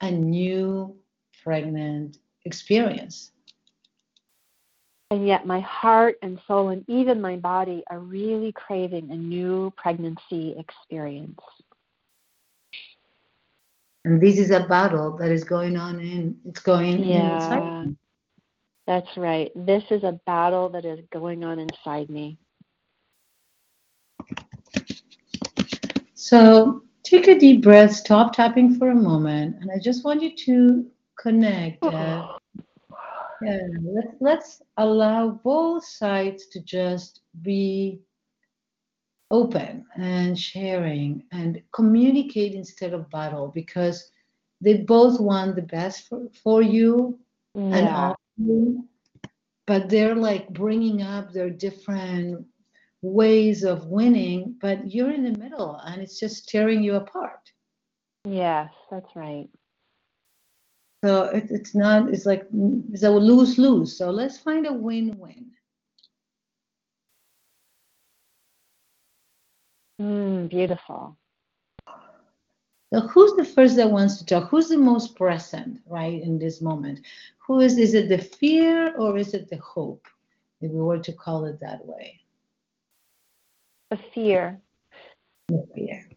[0.00, 0.96] a new
[1.42, 3.32] pregnant experience.
[5.10, 9.72] And yet, my heart and soul, and even my body, are really craving a new
[9.76, 11.40] pregnancy experience.
[14.04, 17.96] And this is a battle that is going on in it's going Yeah, inside.
[18.86, 19.50] that's right.
[19.54, 22.38] This is a battle that is going on inside me.
[26.20, 30.36] So take a deep breath, stop tapping for a moment, and I just want you
[30.36, 30.86] to
[31.18, 31.82] connect.
[31.82, 32.36] Uh,
[33.42, 38.00] yeah, let's let's allow both sides to just be
[39.30, 44.10] open and sharing and communicate instead of battle because
[44.60, 47.18] they both want the best for, for you
[47.54, 48.86] and all of you,
[49.66, 52.44] but they're like bringing up their different
[53.02, 57.50] ways of winning, but you're in the middle and it's just tearing you apart.
[58.24, 59.48] yes, that's right.
[61.02, 62.46] So it, it's not, it's like,
[62.92, 63.96] it's a lose lose.
[63.96, 65.50] So let's find a win win.
[70.00, 71.16] Mm, beautiful.
[72.92, 74.50] So who's the first that wants to talk?
[74.50, 77.00] Who's the most present, right, in this moment?
[77.46, 80.06] Who is, is it the fear or is it the hope,
[80.60, 82.20] if we were to call it that way?
[83.90, 84.60] The fear.
[85.74, 86.08] Fear.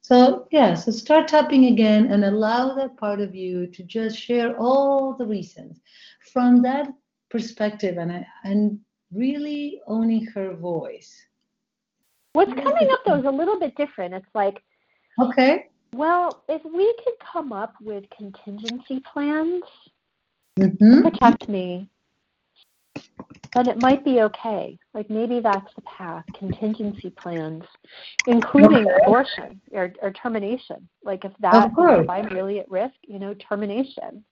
[0.00, 4.56] So, yeah, so start tapping again and allow that part of you to just share
[4.58, 5.80] all the reasons
[6.32, 6.88] from that
[7.30, 8.78] perspective and, and
[9.12, 11.14] really owning her voice.
[12.34, 14.12] What's coming up though is a little bit different.
[14.12, 14.60] It's like,
[15.20, 19.62] okay, well, if we could come up with contingency plans
[20.58, 21.02] mm-hmm.
[21.02, 21.88] to protect me,
[23.54, 24.78] then it might be okay.
[24.94, 27.64] Like maybe that's the path, contingency plans,
[28.26, 28.96] including Okay.
[28.96, 30.88] abortion or, or termination.
[31.04, 34.24] Like if that, if I'm really at risk, you know, termination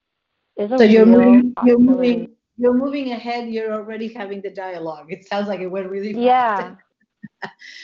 [0.57, 3.49] is a So you're moving, you're moving, you're moving ahead.
[3.49, 5.07] You're already having the dialogue.
[5.11, 6.49] It sounds like it went really fast.
[6.59, 6.75] Yeah.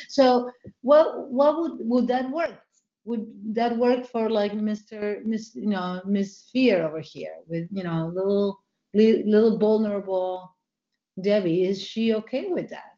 [0.10, 2.60] So what what would would that work?
[3.06, 5.24] Would that work for like Mr.
[5.26, 8.60] Miss you know Miss Fear over here with you know little
[8.94, 10.56] little vulnerable
[11.22, 11.64] Debbie?
[11.64, 12.96] Is she okay with that?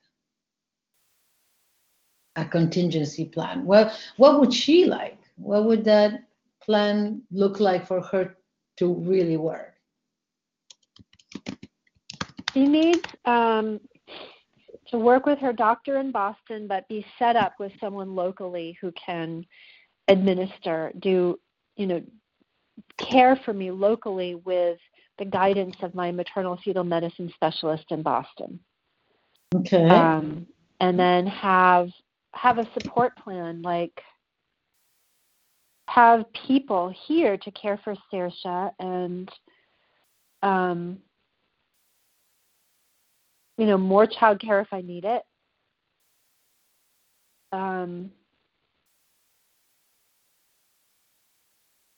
[2.36, 3.66] A contingency plan.
[3.66, 5.20] Well, what would she like?
[5.36, 6.24] What would that
[6.62, 8.38] plan look like for her
[8.78, 9.74] to really work?
[12.54, 13.80] She needs um,
[14.88, 18.92] to work with her doctor in Boston, but be set up with someone locally who
[18.92, 19.46] can
[20.08, 21.40] administer, do,
[21.78, 22.02] you know,
[22.98, 24.78] care for me locally with
[25.22, 28.60] the guidance of my maternal fetal medicine specialist in Boston.
[29.54, 29.88] Okay.
[29.88, 30.48] Um,
[30.80, 31.90] and then have
[32.34, 33.94] have a support plan like
[35.88, 39.30] have people here to care for Saoirse and
[40.42, 40.98] um,
[43.60, 45.22] you know more child care if I need it.
[47.52, 48.10] Um,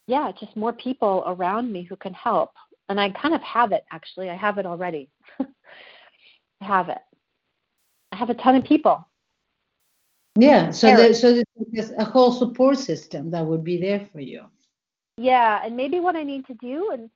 [0.07, 2.49] yeah, just more people around me who can help,
[2.93, 4.29] and I kind of have it actually.
[4.29, 5.09] I have it already.
[5.41, 5.45] I
[6.61, 6.99] have it.
[8.11, 9.07] I have a ton of people.
[10.37, 14.43] Yeah, so there, so there's a whole support system that would be there for you.
[15.17, 17.09] Yeah, and maybe what I need to do and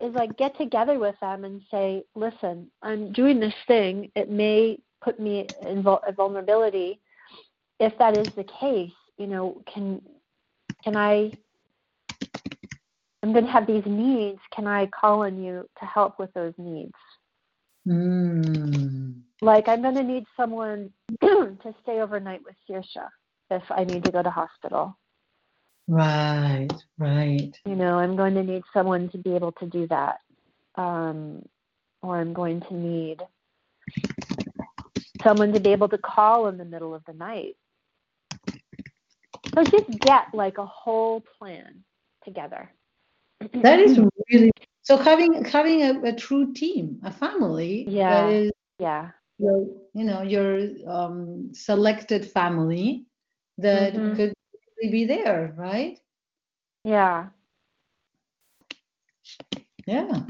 [0.00, 4.10] is like get together with them and say, "Listen, I'm doing this thing.
[4.14, 7.02] It may put me in vul- vulnerability.
[7.78, 10.00] If that is the case, you know, can
[10.82, 11.32] can I?
[13.22, 14.40] I'm going to have these needs.
[14.54, 16.94] Can I call on you to help with those needs?
[17.86, 19.20] Mm.
[19.42, 23.08] Like I'm going to need someone to stay overnight with Saoirse
[23.50, 24.96] if I need to go to hospital.
[25.90, 27.50] Right, right.
[27.66, 30.20] you know i'm going to need someone to be able to do that
[30.76, 31.42] um,
[32.00, 33.20] or i'm going to need
[35.20, 37.56] someone to be able to call in the middle of the night
[39.52, 41.82] so just get like a whole plan
[42.24, 42.70] together
[43.40, 43.98] That is
[44.30, 44.50] really
[44.82, 48.08] so having having a, a true team, a family Yeah.
[48.08, 53.06] that is yeah your, you know, your um, selected family
[53.58, 54.16] that Mhm.
[54.16, 54.32] could
[54.76, 55.98] really be there, right?
[56.84, 57.28] yeah
[59.86, 60.22] Yeah.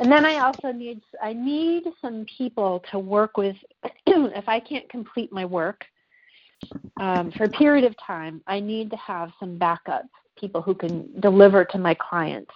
[0.00, 3.56] and then i also need i need some people to work with
[4.06, 5.84] if i can't complete my work
[7.00, 10.04] um, for a period of time i need to have some backup
[10.38, 12.52] people who can deliver to my clients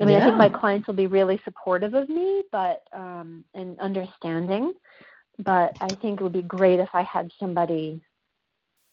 [0.00, 3.76] I mean, I think my clients will be really supportive of me, but um, and
[3.80, 4.74] understanding.
[5.40, 8.00] But I think it would be great if I had somebody,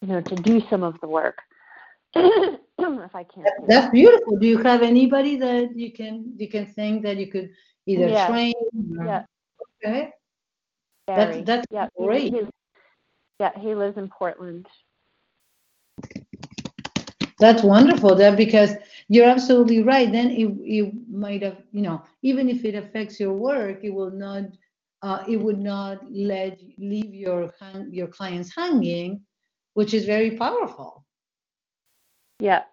[0.01, 1.37] you know, to do some of the work.
[2.15, 3.47] if I can't.
[3.67, 4.37] That's beautiful.
[4.37, 7.51] Do you have anybody that you can you can think that you could
[7.85, 8.27] either Yes.
[8.27, 8.53] train?
[8.97, 9.25] or- Yeah,
[9.83, 10.09] Okay.
[11.05, 11.43] Barry.
[11.43, 12.33] that's yeah, he- great.
[12.33, 12.49] he-
[13.39, 14.65] yeah, he lives in Portland.
[17.39, 18.75] That's wonderful, Deb, because
[19.09, 20.11] you're absolutely right.
[20.11, 24.11] Then it, it might have, you know, even if it affects your work, it will
[24.11, 24.43] not,
[25.01, 27.53] uh, it would not let leave your
[27.91, 29.21] your clients hanging,
[29.73, 31.05] which is very powerful.
[32.39, 32.63] Yeah.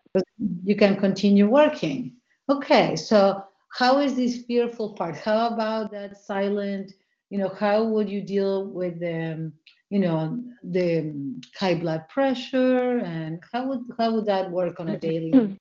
[0.64, 2.16] You can continue working.
[2.48, 3.44] Okay, so
[3.78, 5.16] how is this fearful part?
[5.16, 6.92] How about that silent?
[7.30, 9.50] You know, how would you deal with the,
[9.93, 11.12] you know, the
[11.55, 15.30] high blood pressure, and how would how would that work on a daily?
[15.32, 15.59] Basis?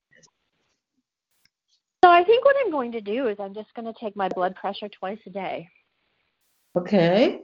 [2.02, 4.30] So I think what I'm going to do is I'm just going to take my
[4.30, 5.68] blood pressure twice a day.
[6.74, 7.42] Okay.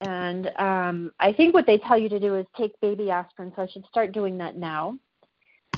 [0.00, 3.52] And um, I think what they tell you to do is take baby aspirin.
[3.56, 4.96] So I should start doing that now.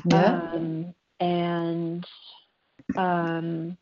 [0.04, 0.50] Yeah.
[0.52, 2.06] Um, and
[2.94, 3.78] um,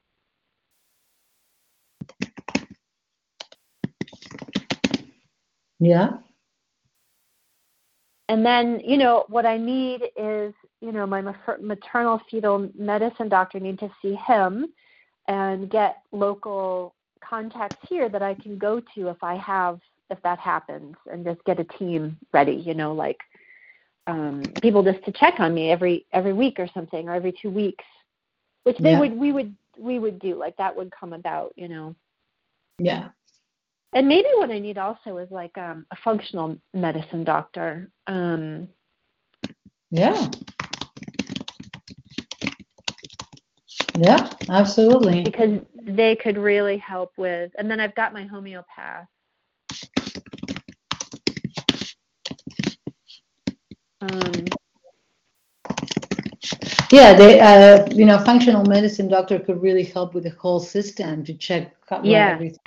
[5.81, 6.19] yeah.
[8.29, 10.55] And then you know what I need is
[10.85, 11.23] you know, my
[11.61, 14.67] maternal fetal medicine doctor need to see him
[15.29, 16.95] and get local
[17.27, 21.43] contacts here that I can go to if I have if that happens and just
[21.45, 23.19] get a team ready, you know, like
[24.07, 27.51] um people just to check on me every every week or something or every 2
[27.51, 27.85] weeks.
[28.65, 29.01] Which they Yeah.
[29.01, 31.95] would we would we would do like that would come about, you know.
[32.79, 33.09] Yeah.
[33.95, 37.91] And maybe what I need also is like um a functional medicine doctor.
[38.07, 38.69] Um
[39.91, 40.29] Yeah.
[43.97, 45.23] Yeah, absolutely.
[45.23, 49.07] because they could really help with and then I've got my homeopath.
[54.01, 54.45] Um,
[56.91, 61.25] Yeah, they, uh, you know, functional medicine doctor could really help with the whole system
[61.25, 62.33] to check Yeah.
[62.35, 62.59] everything,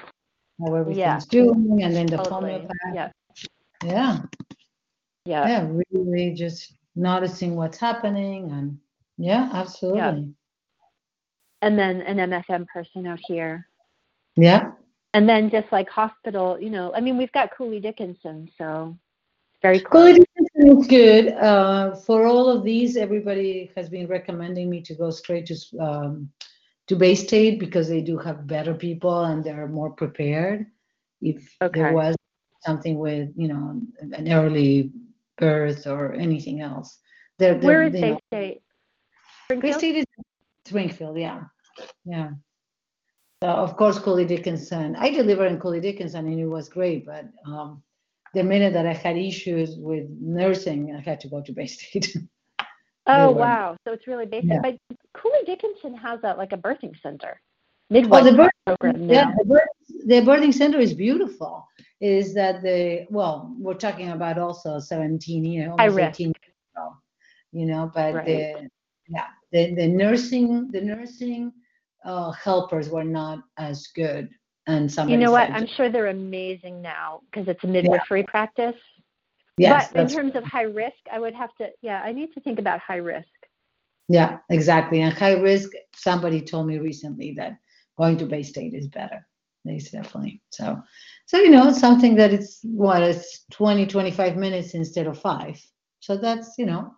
[0.59, 2.53] how everything's doing, and then the totally.
[2.53, 2.93] homeopath.
[2.93, 3.09] Yeah.
[3.83, 4.21] Yeah,
[5.25, 5.47] Yeah.
[5.47, 8.79] yeah, really just noticing what's happening, and
[9.17, 10.33] yeah, absolutely.
[11.61, 13.67] And then an MFM person out here.
[14.35, 14.71] Yeah,
[15.13, 18.95] And then just like hospital, you know, I mean, we've got Cooley Dickinson, so
[19.53, 20.25] it's very Cooley close.
[20.37, 21.33] Dickinson is good.
[21.33, 26.29] Uh, for all of these, everybody has been recommending me to go straight to um,
[26.87, 30.65] to Bay State because they do have better people and they're more prepared.
[31.21, 31.79] If Okay.
[31.81, 32.15] there was
[32.61, 34.91] something with you know an early
[35.37, 36.99] birth or anything else,
[37.37, 38.61] they're, they're Where is Bay State?
[39.61, 40.05] Bay State is
[40.65, 41.43] Springfield, yeah,
[42.05, 42.31] yeah.
[43.43, 44.95] So of course, Cooley Dickinson.
[44.95, 47.05] I delivered in Cooley Dickinson, and it was great.
[47.05, 47.83] But um,
[48.33, 52.15] the minute that I had issues with nursing, I had to go to Bay State.
[53.09, 53.77] Oh, wow.
[53.85, 54.49] So it's really basic.
[54.49, 54.59] Yeah.
[54.61, 54.77] But
[55.17, 57.39] Cooley Dickinson has a like a birthing center.
[57.39, 59.67] oh, Midwife the birth, program yeah, the, birth,
[60.05, 61.67] the birthing center is beautiful.
[61.99, 63.55] Is that the well?
[63.57, 66.19] We're talking about also 17 year, High almost risk.
[66.21, 66.35] 18 years
[66.77, 66.93] old,
[67.51, 67.91] you know.
[67.93, 68.25] But Right.
[68.25, 68.69] the
[69.09, 71.51] yeah, the the nursing the nursing
[72.05, 74.29] uh, helpers were not as good.
[74.67, 75.09] And some.
[75.09, 75.49] You know what?
[75.49, 78.75] I'm sure they're amazing now because it's a midwifery practice.
[79.57, 82.41] yes, but in terms of high risk, I would have to, yeah, I need to
[82.41, 83.36] think about high risk.
[84.09, 85.01] Yeah, exactly.
[85.01, 87.57] And high risk, somebody told me recently that
[87.97, 89.25] going to Bay State is better.
[89.65, 90.81] It's definitely so.
[91.25, 95.61] So, you know, something that it's what it's 20, 25 minutes instead of five.
[95.99, 96.95] So that's, you know.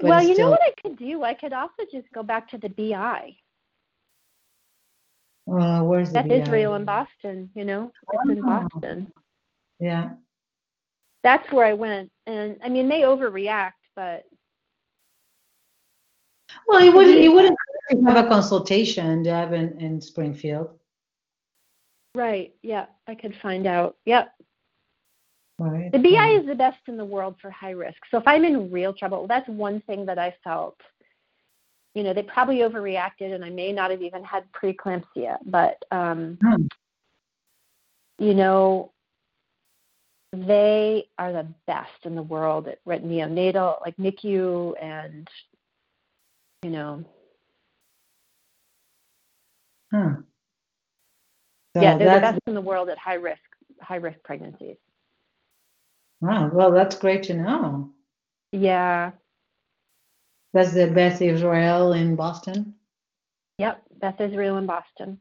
[0.00, 1.24] well, you still- know what I could do?
[1.24, 3.36] I could also just go back to the BI.
[5.50, 6.34] Uh, where's the That's BI?
[6.34, 8.68] Israel in Boston, you know, it's in Oh.
[8.70, 9.12] Boston.
[9.80, 10.10] Yeah.
[11.24, 12.12] That's where I went.
[12.26, 14.24] And I mean, they overreact, but
[16.68, 17.56] Well, it wouldn't, it wouldn't
[18.06, 20.68] have a consultation to have in, in Springfield.
[22.14, 22.54] right.
[22.62, 23.96] Yeah, I could find out.
[24.04, 24.28] Yep.
[25.58, 25.90] Right.
[25.90, 27.96] The BI is the best in the world for high risk.
[28.10, 30.76] So if I'm in real trouble, that's one thing that I felt.
[31.94, 36.38] You know, they probably overreacted, and I may not have even had preeclampsia, but um,
[36.42, 36.66] Hmm.
[38.18, 38.92] you know,
[40.32, 45.26] they are the best in the world at neonatal, like NICU, and
[46.62, 47.04] you know,
[49.92, 50.16] Huh.
[51.76, 53.40] So yeah, they're the best in the world at high risk
[53.80, 54.76] high risk pregnancies.
[56.20, 57.90] wow, well, that's great to know.
[58.52, 59.12] Yeah.
[60.52, 62.74] That's the Beth Israel in Boston.
[63.58, 63.82] Yep.
[64.00, 65.18] Beth Israel in Boston.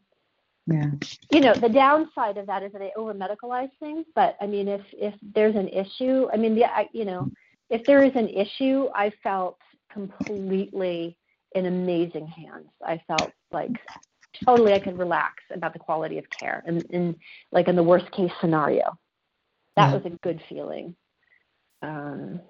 [0.70, 0.92] Yeah.
[1.32, 4.68] you know the downside of that is that they over medicalize things but i mean
[4.68, 7.32] if if there's an issue i mean the I, you know
[7.70, 9.58] if there is an issue i felt
[9.90, 11.18] completely
[11.56, 12.70] in amazing hands.
[12.86, 13.72] I felt like
[14.46, 17.16] totally i could relax about the quality of care and in
[17.52, 18.98] like in the worst case scenario.
[19.76, 20.96] That was a good feeling.
[21.82, 22.42] Um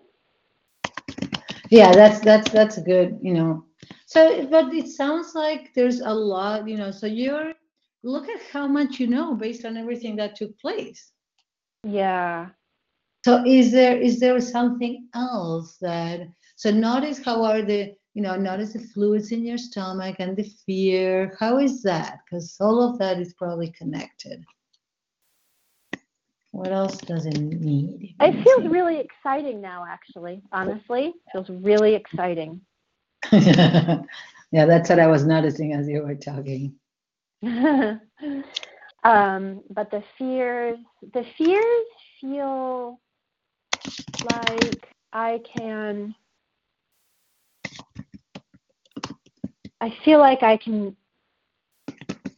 [1.69, 3.65] yeah that's that's that's a good you know.
[4.05, 7.53] So but it sounds like there's a lot you know so you're
[8.03, 11.11] look at how much you know based on everything that took place.
[11.83, 12.49] Yeah.
[13.25, 16.21] So is there is there something else that
[16.55, 20.51] so notice how are the you know notice the fluids in your stomach and the
[20.65, 21.37] fear.
[21.39, 22.21] How is that?
[22.25, 24.43] Because all of that is probably connected.
[26.49, 28.15] What else does it need?
[28.19, 30.41] It feels really exciting now actually.
[30.51, 32.59] Honestly feels really exciting.
[34.49, 36.73] Yeah that's what i was noticing as you were talking.
[39.03, 40.79] Um, but the fears,
[41.13, 41.87] the fears
[42.19, 42.99] feel
[44.25, 46.15] like I can.
[49.81, 50.95] I feel like I can.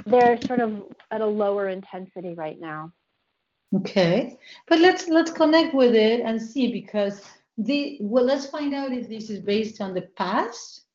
[0.05, 2.91] They're sort of at a lower intensity right now.
[3.75, 4.37] Okay,
[4.67, 7.23] but let's let's connect with it and see because
[7.57, 10.85] the well, let's find out if this is based on the past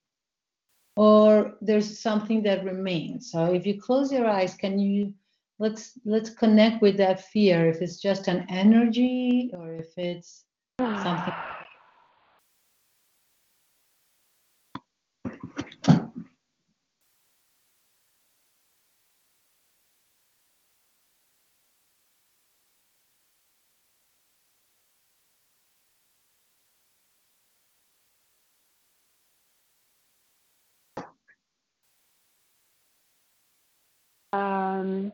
[0.97, 3.31] or there's something that remains.
[3.31, 5.15] So if you close your eyes, can you
[5.59, 10.45] let's let's connect with that fear if it's just an energy or if it's
[10.81, 11.35] something
[34.35, 35.13] Um,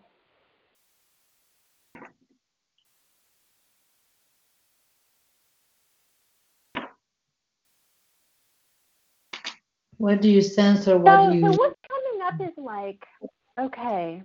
[9.98, 13.04] what do you sense or what so, do you so what's coming up is like,
[13.60, 14.22] okay,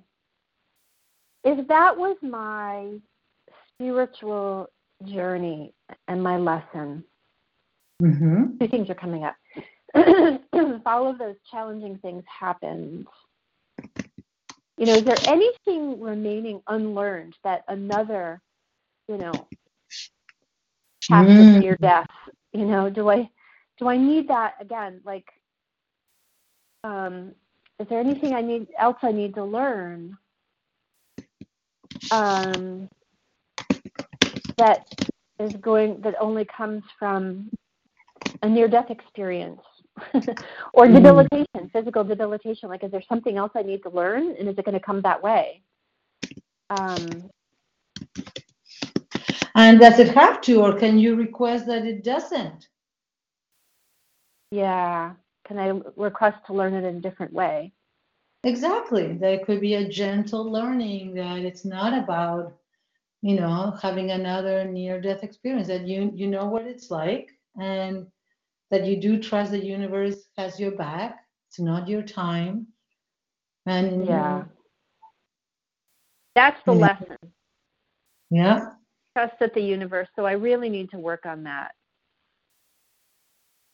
[1.44, 2.94] if that was my
[3.74, 4.68] spiritual
[5.04, 5.74] journey
[6.08, 7.04] and my lesson,
[8.02, 8.60] Mhm.
[8.60, 9.36] two things are coming up.
[9.96, 13.08] if all of those challenging things happened,
[14.78, 18.42] you know, is there anything remaining unlearned that another,
[19.08, 19.48] you know,
[21.10, 21.62] path Mm.
[21.62, 22.10] near death?
[22.54, 23.30] You know, do I
[23.80, 25.02] do I need that again?
[25.06, 25.26] Like,
[26.84, 27.34] um,
[27.80, 30.18] is there anything I need else I need to learn?
[32.12, 32.90] Um,
[34.58, 34.86] that
[35.40, 37.52] is going that only comes from
[38.42, 39.62] a near death experience
[40.74, 40.94] or Mhm.
[40.94, 42.70] debilitation, physical debilitation.
[42.70, 45.02] Like, is there something else I need to learn, and is it going to come
[45.02, 45.62] that way?
[46.70, 47.30] Um,
[49.56, 52.68] and does it have to or can you request that it doesn't
[54.52, 55.14] yeah.
[55.48, 57.74] Can I request to learn it in a different way?
[58.44, 59.14] Exactly.
[59.14, 62.56] There could be a gentle learning that it's not about,
[63.22, 68.08] you know, having another near death experience, that you you know what it's like and
[68.72, 71.20] that you do trust the universe has your back.
[71.50, 72.68] It's not your time.
[73.66, 74.46] And Yeah.
[76.36, 76.80] That's the Yeah.
[76.80, 77.34] lesson.
[78.30, 78.76] yeah.
[79.16, 80.10] Trust at the universe.
[80.16, 81.74] So I really need to work on that.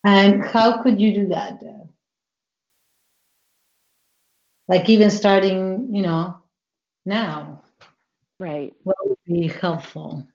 [0.04, 1.60] And how could you do that?
[1.60, 1.90] Deb?
[4.68, 6.44] Like even starting, you know,
[7.06, 7.64] now,
[8.40, 8.76] Right.
[8.84, 10.28] what would be helpful?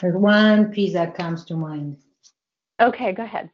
[0.00, 1.98] There's one piece that comes to mind.
[2.80, 3.50] okay, go ahead.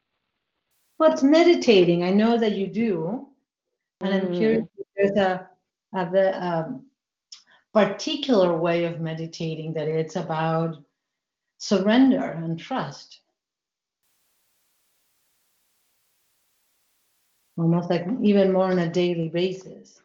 [0.97, 2.03] What's meditating?
[2.05, 3.29] I know that you do,
[4.01, 4.37] and I'm Mm.
[4.37, 5.49] curious if there's a,
[5.95, 6.87] a the, um,
[7.73, 10.77] particular way of meditating that it's about
[11.59, 13.21] surrender and trust.
[17.57, 20.01] Almost like even more on a daily basis,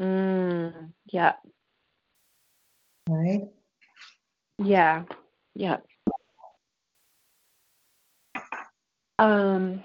[0.00, 1.36] Mm, yeah.
[3.08, 3.48] right?
[4.64, 5.04] Yeah.
[5.54, 5.78] Yeah.
[9.18, 9.84] Um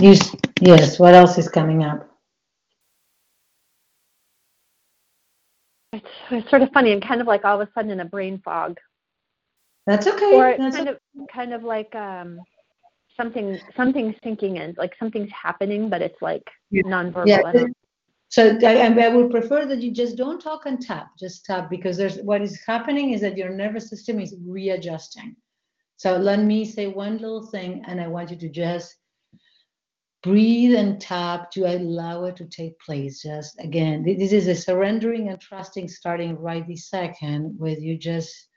[0.00, 2.08] You, s- yes, what else is coming up?
[5.92, 8.06] it's, it's sort of funny and kind of like all of a sudden in a
[8.06, 8.78] brain fog.
[9.88, 10.36] That's okay.
[10.36, 10.96] or That's kind of
[11.32, 12.40] kind of like um
[13.16, 16.82] something something sinking in like something's happening but it's like Yeah.
[16.86, 17.66] nonverbal Yeah,
[18.28, 21.70] So I, I I would prefer that you just don't talk and tap, just tap
[21.70, 25.34] because there's what is happening is that your nervous system is readjusting.
[25.96, 28.94] So let me say one little thing, and I want you to just
[30.22, 33.22] breathe and tap to allow it to take place.
[33.22, 38.48] Just again, this is a surrendering and trusting starting right this second, with you just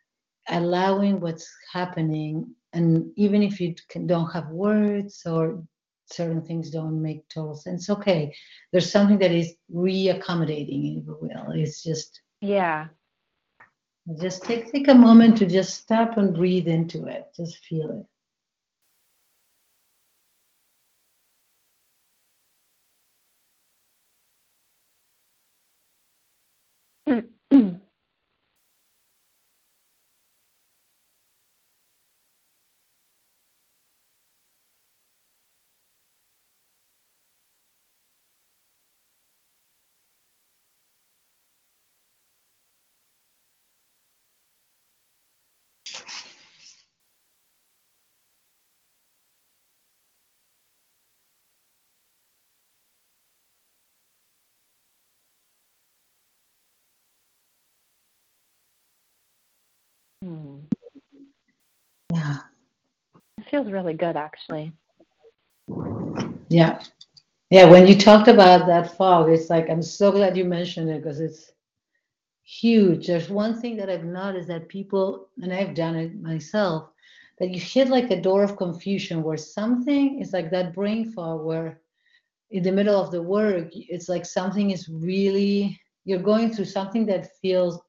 [0.50, 3.76] allowing what's happening and even if you
[4.06, 5.64] don't have words or
[6.06, 8.34] certain things don't make total sense okay
[8.72, 11.52] there's something that is reaccommodating if you will.
[11.52, 12.88] It's just yeah.
[14.20, 17.26] Just take take a moment to just stop and breathe into it.
[17.36, 18.06] Just feel
[27.08, 27.26] it.
[60.24, 60.59] Hmm.
[62.13, 62.38] Yeah.
[63.38, 64.72] It feels really good, actually.
[66.49, 66.82] Yeah.
[67.49, 67.65] Yeah.
[67.65, 71.19] When you talked about that fog, it's like, I'm so glad you mentioned it because
[71.19, 71.51] it's
[72.43, 73.07] huge.
[73.07, 76.89] There's one thing that I've noticed that people, and I've done it myself,
[77.39, 81.43] that you hit like a door of confusion where something is like that brain fog
[81.43, 81.82] where
[82.51, 87.05] in the middle of the work, it's like something is really, you're going through something
[87.05, 87.80] that feels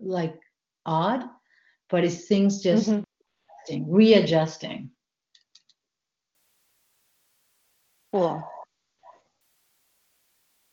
[0.00, 0.38] like
[0.86, 1.28] odd,
[1.88, 3.04] but it's things just Mhm.
[3.68, 4.90] adjusting, readjusting.
[8.12, 8.42] Cool.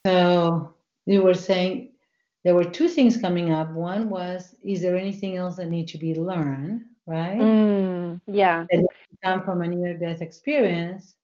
[0.06, 1.92] So you were saying
[2.44, 3.72] there were two things coming up.
[3.72, 7.38] One was, is there anything else that need to be learned, right?
[7.38, 8.66] Mm, yeah.
[9.24, 11.16] Come from a near-death experience.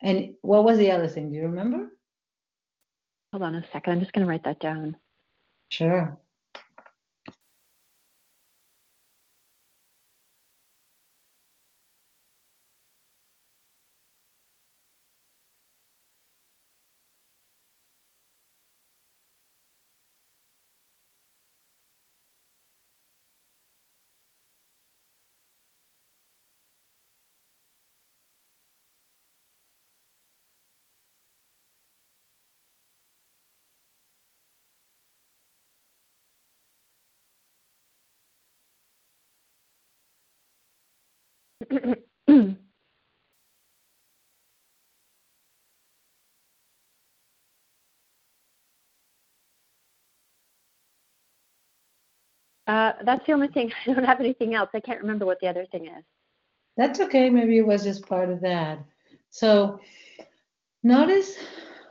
[0.00, 1.30] And what was the other thing?
[1.30, 1.90] Do you remember?
[3.32, 3.92] Hold on a second.
[3.92, 4.96] I'm just going to write that down.
[5.70, 6.18] Sure.
[52.66, 53.72] Uh, that's the only thing.
[53.86, 54.70] I don't have anything else.
[54.74, 56.04] I can't remember what the other thing is.
[56.76, 57.30] That's okay.
[57.30, 58.78] Maybe it was just part of that.
[59.30, 59.80] So
[60.82, 61.36] notice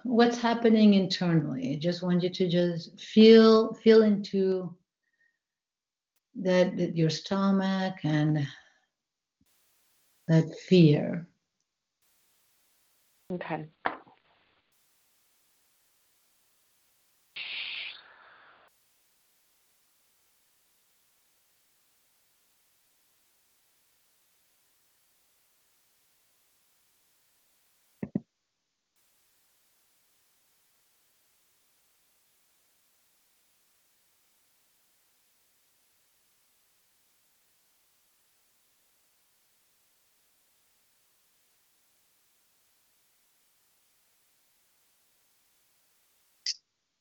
[0.04, 1.74] what's happening internally.
[1.74, 4.76] I just want you to just feel feel into
[6.42, 8.48] that, that your stomach and
[10.28, 11.28] that fear.
[13.32, 13.68] Okay.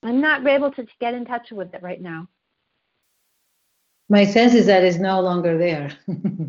[0.03, 2.29] I'm not able to get in touch with it right now.
[4.09, 5.91] My sense is that it's no longer there.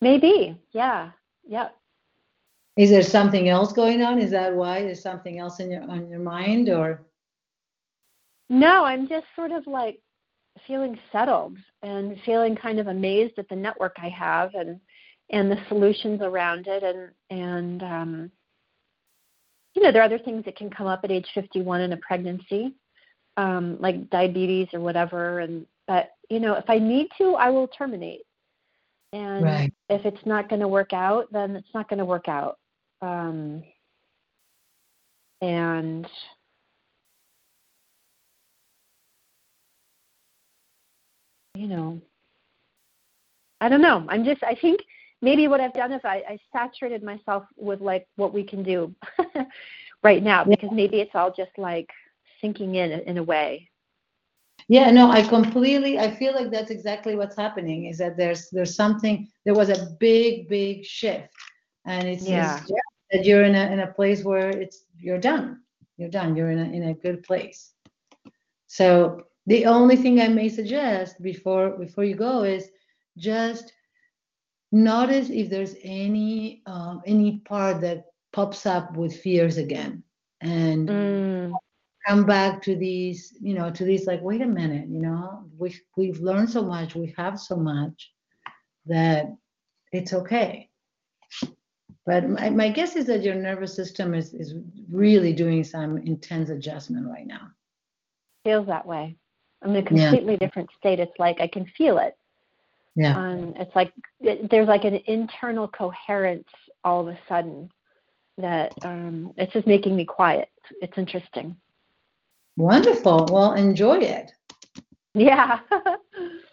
[0.00, 0.56] Maybe.
[0.72, 1.10] Yeah.
[1.48, 1.74] Yep.
[2.76, 4.18] is there something else going on?
[4.20, 7.06] Is that why there's something else in your on your mind or
[8.50, 10.00] No, I'm just sort of like
[10.66, 14.80] feeling settled and feeling kind of amazed at the network I have and
[15.30, 18.30] and the solutions around it and and um
[19.78, 21.96] you know there are other things that can come up at age 51 in a
[21.98, 22.74] pregnancy
[23.36, 27.68] um like diabetes or whatever and but you know if I need to I will
[27.68, 28.22] terminate
[29.12, 29.72] and Right.
[29.88, 32.58] if it's not going to work out then it's not going to work out
[33.02, 33.62] um
[35.40, 36.06] and
[41.58, 42.00] you know,
[43.60, 44.06] I don't know.
[44.08, 44.80] I'm just, I think
[45.22, 48.94] maybe what I've done is I, I saturated myself with like what we can do
[50.02, 51.88] right now because maybe it's all just like
[52.40, 53.68] sinking in in a way.
[54.68, 58.74] Yeah, no, I completely I feel like that's exactly what's happening is that there's there's
[58.76, 61.34] something there was a big big shift
[61.86, 62.58] and it's, it's Yeah.
[62.60, 62.72] just
[63.12, 65.60] that you're in a in a place where it's you're done.
[65.96, 66.36] You're done.
[66.36, 67.72] You're in a in a good place.
[68.66, 72.70] So the only thing I may suggest before before you go is
[73.16, 73.72] just
[74.72, 80.02] notice if there's any um, any part that pops up with fears again
[80.40, 81.58] and Mm,
[82.06, 85.74] come back to these, you know, to these like, wait a minute, you know, we
[85.96, 88.12] we've learned so much, we have so much
[88.86, 89.26] that
[89.92, 90.68] it's okay.
[92.06, 94.54] But my, my guess is that your nervous system is is
[94.90, 97.50] really doing some intense adjustment right now.
[98.44, 99.16] feels that way.
[99.62, 100.10] I'm in a Yeah.
[100.10, 101.00] completely different state.
[101.00, 102.16] It's like I can feel it.
[102.98, 103.16] Yeah.
[103.16, 106.48] Um, it's like it, there's like an internal coherence
[106.82, 107.70] all of a sudden
[108.38, 110.48] that um, it's just making me quiet.
[110.82, 111.56] It's interesting.
[112.56, 113.28] Wonderful.
[113.30, 114.32] Well, enjoy it.
[115.14, 115.60] Yeah.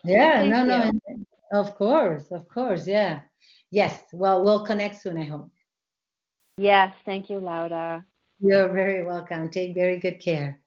[0.08, 1.26] Yeah, Thank no, no, you.
[1.52, 3.22] of course, of course, yeah.
[3.72, 4.04] Yes.
[4.14, 5.50] Well, we'll connect soon, I hope.
[6.60, 6.94] yes.
[7.06, 8.06] Thank you, Laura.
[8.40, 9.50] You're very welcome.
[9.50, 10.60] Take very good care.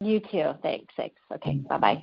[0.00, 0.54] You too.
[0.60, 0.92] Thanks.
[0.96, 1.20] Thanks.
[1.32, 1.58] Okay.
[1.68, 2.02] Bye bye.